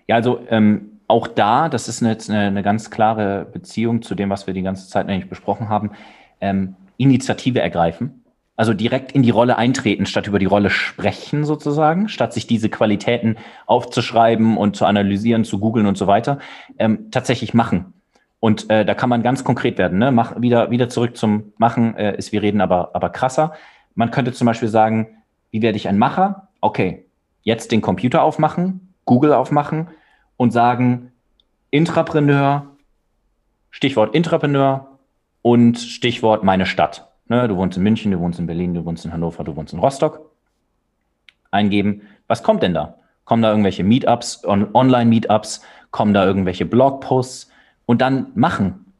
[0.08, 4.30] Ja, also ähm, auch da, das ist eine, eine, eine, ganz klare Beziehung zu dem,
[4.30, 5.92] was wir die ganze Zeit eigentlich besprochen haben,
[6.40, 8.24] ähm, Initiative ergreifen.
[8.56, 12.70] Also direkt in die Rolle eintreten, statt über die Rolle sprechen sozusagen, statt sich diese
[12.70, 13.36] Qualitäten
[13.66, 16.38] aufzuschreiben und zu analysieren, zu googeln und so weiter,
[16.78, 17.92] ähm, tatsächlich machen.
[18.40, 19.98] Und äh, da kann man ganz konkret werden.
[19.98, 20.10] Ne?
[20.10, 23.52] Mach, wieder, wieder zurück zum Machen, äh, ist wir reden aber, aber krasser.
[23.94, 25.08] Man könnte zum Beispiel sagen,
[25.50, 26.48] wie werde ich ein Macher?
[26.60, 27.06] Okay,
[27.42, 29.88] jetzt den Computer aufmachen, Google aufmachen
[30.36, 31.12] und sagen,
[31.70, 32.66] Intrapreneur,
[33.70, 34.98] Stichwort Intrapreneur
[35.42, 37.08] und Stichwort meine Stadt.
[37.28, 39.72] Ne, du wohnst in München, du wohnst in Berlin, du wohnst in Hannover, du wohnst
[39.72, 40.30] in Rostock.
[41.50, 42.98] Eingeben, was kommt denn da?
[43.24, 45.62] Kommen da irgendwelche Meetups, on Online-Meetups?
[45.90, 47.50] Kommen da irgendwelche Blogposts?
[47.84, 48.92] Und dann machen.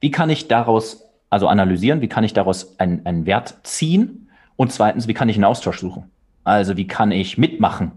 [0.00, 4.28] Wie kann ich daraus, also analysieren, wie kann ich daraus einen, einen Wert ziehen?
[4.56, 6.10] Und zweitens, wie kann ich einen Austausch suchen?
[6.44, 7.92] Also wie kann ich mitmachen?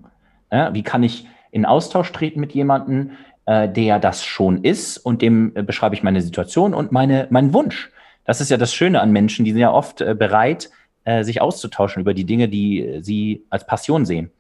[0.52, 3.12] Ja, wie kann ich in Austausch treten mit jemandem,
[3.46, 7.54] äh, der das schon ist und dem äh, beschreibe ich meine Situation und meine, meinen
[7.54, 7.92] Wunsch.
[8.30, 10.70] Das ist ja das Schöne an Menschen, die sind ja oft äh, bereit,
[11.04, 14.32] äh, sich auszutauschen über die Dinge, die äh, sie als Passion sehen.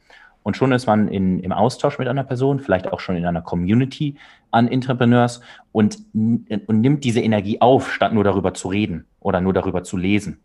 [0.43, 3.41] Und schon ist man in, im Austausch mit einer Person, vielleicht auch schon in einer
[3.41, 4.15] Community
[4.51, 9.53] an Entrepreneurs und, und nimmt diese Energie auf, statt nur darüber zu reden oder nur
[9.53, 10.39] darüber zu lesen.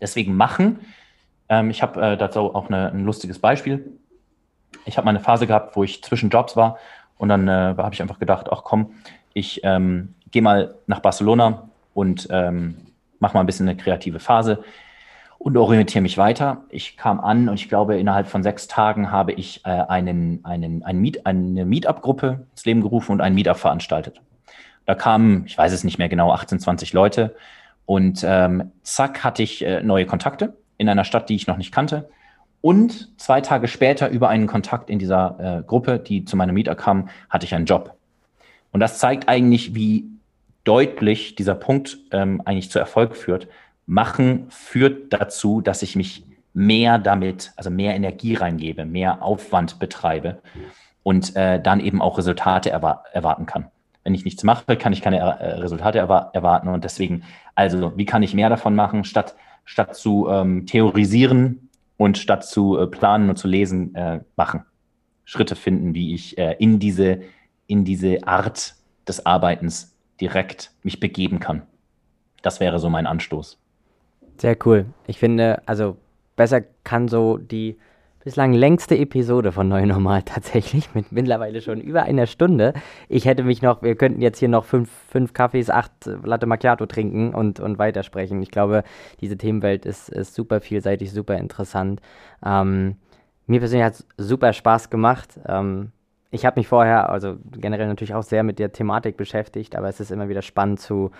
[0.00, 0.78] Deswegen machen.
[1.48, 3.98] Ähm, ich habe äh, dazu auch eine, ein lustiges Beispiel
[4.84, 6.78] ich habe mal eine Phase gehabt, wo ich zwischen Jobs war
[7.16, 8.94] und dann äh, habe ich einfach gedacht, ach komm,
[9.34, 12.76] ich ähm, gehe mal nach Barcelona und ähm,
[13.18, 14.62] mache mal ein bisschen eine kreative Phase
[15.38, 16.64] und orientiere mich weiter.
[16.68, 20.84] Ich kam an und ich glaube, innerhalb von sechs Tagen habe ich äh, einen, einen,
[20.84, 24.20] ein Meet, eine Meetup-Gruppe ins Leben gerufen und ein Meetup veranstaltet.
[24.86, 27.34] Da kamen, ich weiß es nicht mehr genau, 18, 20 Leute
[27.86, 31.72] und ähm, zack hatte ich äh, neue Kontakte in einer Stadt, die ich noch nicht
[31.72, 32.08] kannte.
[32.60, 36.76] Und zwei Tage später über einen Kontakt in dieser äh, Gruppe, die zu meinem Mieter
[36.76, 37.96] kam, hatte ich einen Job.
[38.70, 40.06] Und das zeigt eigentlich, wie
[40.64, 43.48] deutlich dieser Punkt ähm, eigentlich zu Erfolg führt.
[43.86, 50.40] Machen führt dazu, dass ich mich mehr damit, also mehr Energie reingebe, mehr Aufwand betreibe
[51.02, 53.68] und äh, dann eben auch Resultate erwar erwarten kann.
[54.04, 56.68] Wenn ich nichts mache, kann ich keine äh, Resultate erwar erwarten.
[56.68, 59.34] Und deswegen, also, wie kann ich mehr davon machen, statt,
[59.64, 61.70] statt zu ähm, theorisieren,
[62.02, 64.64] und statt zu äh, planen und zu lesen, äh, machen.
[65.24, 67.20] Schritte finden, wie ich äh, in, diese,
[67.68, 68.74] in diese Art
[69.06, 69.91] des Arbeitens
[70.22, 71.62] direkt mich begeben kann.
[72.42, 73.58] Das wäre so mein Anstoß.
[74.38, 74.86] Sehr cool.
[75.08, 75.96] Ich finde, also
[76.36, 77.76] besser kann so die
[78.22, 82.72] bislang längste Episode von Neu Normal tatsächlich, mit mittlerweile schon über einer Stunde.
[83.08, 85.92] Ich hätte mich noch, wir könnten jetzt hier noch fünf, fünf Kaffees, acht
[86.22, 88.40] Latte Macchiato trinken und, und weitersprechen.
[88.42, 88.84] Ich glaube,
[89.20, 92.00] diese Themenwelt ist, ist super vielseitig, super interessant.
[92.46, 92.94] Ähm,
[93.48, 95.40] mir persönlich hat es super Spaß gemacht.
[95.48, 95.90] Ähm,
[96.32, 100.00] ich habe mich vorher, also generell natürlich auch sehr mit der Thematik beschäftigt, aber es
[100.00, 101.10] ist immer wieder spannend zu,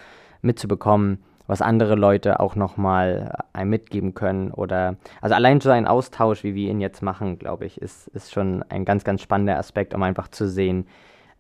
[0.41, 4.51] mitzubekommen, was andere Leute auch nochmal einem mitgeben können.
[4.51, 8.33] Oder also allein so ein Austausch, wie wir ihn jetzt machen, glaube ich, ist, ist
[8.33, 10.87] schon ein ganz, ganz spannender Aspekt, um einfach zu sehen,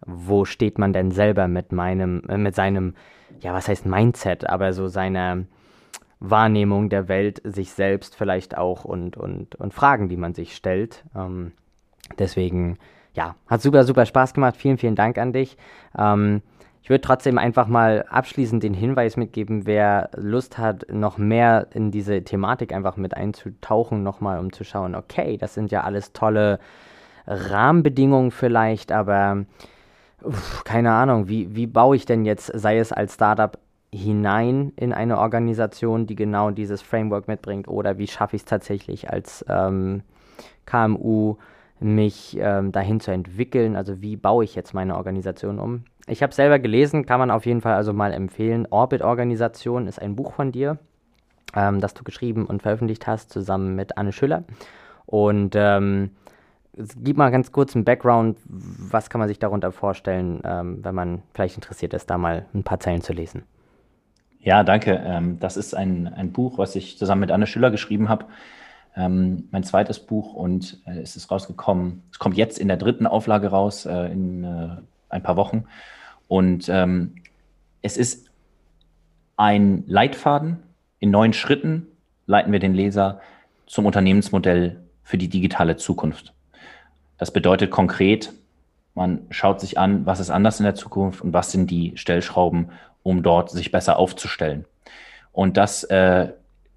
[0.04, 2.94] wo steht man denn selber mit meinem, äh, mit seinem,
[3.40, 5.44] ja, was heißt Mindset, aber so seiner
[6.20, 11.04] Wahrnehmung der Welt, sich selbst vielleicht auch und, und, und Fragen, die man sich stellt.
[11.16, 11.52] Ähm,
[12.18, 12.78] deswegen,
[13.14, 14.56] ja, hat super, super Spaß gemacht.
[14.56, 15.56] Vielen, vielen Dank an dich.
[15.96, 16.42] Ähm,
[16.82, 21.92] ich würde trotzdem einfach mal abschließend den Hinweis mitgeben, wer Lust hat, noch mehr in
[21.92, 26.58] diese Thematik einfach mit einzutauchen, nochmal, um zu schauen, okay, das sind ja alles tolle
[27.26, 29.44] Rahmenbedingungen vielleicht, aber
[30.22, 33.56] uff, keine Ahnung, wie, wie baue ich denn jetzt, sei es als Startup
[33.92, 39.08] hinein in eine Organisation, die genau dieses Framework mitbringt, oder wie schaffe ich es tatsächlich
[39.08, 40.02] als ähm,
[40.66, 41.36] KMU,
[41.82, 45.84] mich ähm, dahin zu entwickeln, also wie baue ich jetzt meine Organisation um.
[46.06, 48.66] Ich habe selber gelesen, kann man auf jeden Fall also mal empfehlen.
[48.70, 50.78] Orbit Organisation ist ein Buch von dir,
[51.54, 54.44] ähm, das du geschrieben und veröffentlicht hast, zusammen mit Anne Schüller.
[55.06, 56.10] Und ähm,
[56.74, 58.38] gib mal ganz kurz einen Background.
[58.44, 62.64] Was kann man sich darunter vorstellen, ähm, wenn man vielleicht interessiert ist, da mal ein
[62.64, 63.44] paar Zeilen zu lesen?
[64.40, 65.00] Ja, danke.
[65.04, 68.26] Ähm, das ist ein, ein Buch, was ich zusammen mit Anne Schiller geschrieben habe.
[68.94, 72.02] Ähm, mein zweites Buch und äh, es ist rausgekommen.
[72.12, 74.76] Es kommt jetzt in der dritten Auflage raus, äh, in äh,
[75.08, 75.64] ein paar Wochen.
[76.28, 77.14] Und ähm,
[77.80, 78.30] es ist
[79.36, 80.62] ein Leitfaden.
[80.98, 81.86] In neun Schritten
[82.26, 83.20] leiten wir den Leser
[83.66, 86.32] zum Unternehmensmodell für die digitale Zukunft.
[87.18, 88.32] Das bedeutet konkret,
[88.94, 92.70] man schaut sich an, was ist anders in der Zukunft und was sind die Stellschrauben,
[93.02, 94.66] um dort sich besser aufzustellen.
[95.32, 96.32] Und das äh,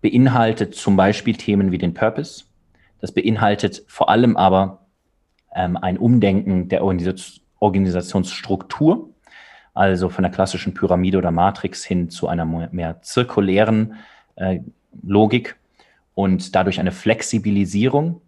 [0.05, 2.43] beinhaltet zum Beispiel Themen wie den Purpose.
[3.01, 4.85] Das beinhaltet vor allem aber
[5.55, 9.09] ähm, ein Umdenken der Organisation, Organisationsstruktur,
[9.73, 13.95] also von der klassischen Pyramide oder Matrix hin zu einer mehr zirkulären
[14.35, 14.59] äh,
[15.01, 15.55] Logik
[16.13, 18.21] und dadurch eine Flexibilisierung,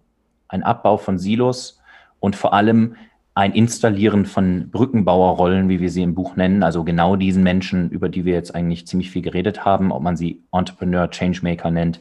[0.47, 1.79] ein Abbau von Silos
[2.19, 2.95] und vor allem
[3.37, 8.09] ein Installieren von Brückenbauerrollen, wie wir sie im Buch nennen, also genau diesen Menschen, über
[8.09, 11.99] die wir jetzt eigentlich ziemlich viel geredet haben, ob man sie Entrepreneur, Changemaker nennt,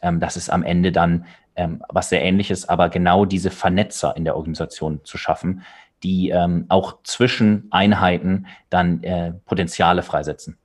[0.00, 4.24] ähm, das ist am Ende dann ähm, was sehr ähnliches, aber genau diese Vernetzer in
[4.24, 5.60] der Organisation zu schaffen,
[6.02, 10.56] die ähm, auch zwischen Einheiten dann äh, Potenziale freisetzen.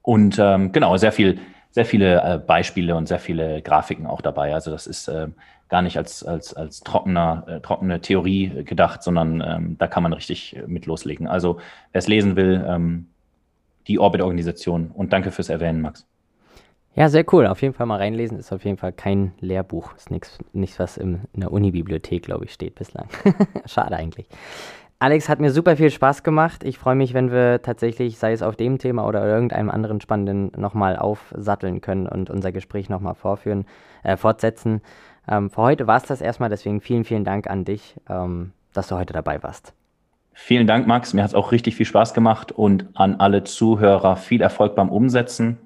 [0.00, 1.40] Und ähm, genau, sehr viel,
[1.72, 4.54] sehr viele äh, Beispiele und sehr viele Grafiken auch dabei.
[4.54, 5.26] Also das ist äh,
[5.68, 10.12] gar nicht als, als, als trockener, äh, trockene Theorie gedacht, sondern ähm, da kann man
[10.12, 11.26] richtig mit loslegen.
[11.26, 11.58] Also
[11.92, 13.08] wer es lesen will, ähm,
[13.88, 14.90] die Orbit-Organisation.
[14.92, 16.06] Und danke fürs Erwähnen, Max.
[16.94, 17.46] Ja, sehr cool.
[17.46, 18.38] Auf jeden Fall mal reinlesen.
[18.38, 19.94] Ist auf jeden Fall kein Lehrbuch.
[19.96, 23.08] Ist nichts, nichts was im, in der Uni-Bibliothek, glaube ich, steht bislang.
[23.66, 24.26] Schade eigentlich.
[24.98, 26.64] Alex, hat mir super viel Spaß gemacht.
[26.64, 30.52] Ich freue mich, wenn wir tatsächlich, sei es auf dem Thema oder irgendeinem anderen spannenden,
[30.56, 33.14] nochmal aufsatteln können und unser Gespräch nochmal
[34.02, 34.80] äh, fortsetzen.
[35.28, 38.88] Ähm, für heute war es das erstmal, deswegen vielen, vielen Dank an dich, ähm, dass
[38.88, 39.72] du heute dabei warst.
[40.32, 41.14] Vielen Dank, Max.
[41.14, 44.90] Mir hat es auch richtig viel Spaß gemacht und an alle Zuhörer viel Erfolg beim
[44.90, 45.58] Umsetzen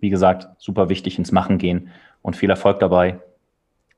[0.00, 1.90] wie gesagt, super wichtig ins Machen gehen
[2.22, 3.20] und viel Erfolg dabei.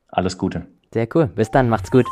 [0.09, 0.67] Alles Gute.
[0.93, 1.27] Sehr cool.
[1.27, 1.69] Bis dann.
[1.69, 2.07] Macht's gut.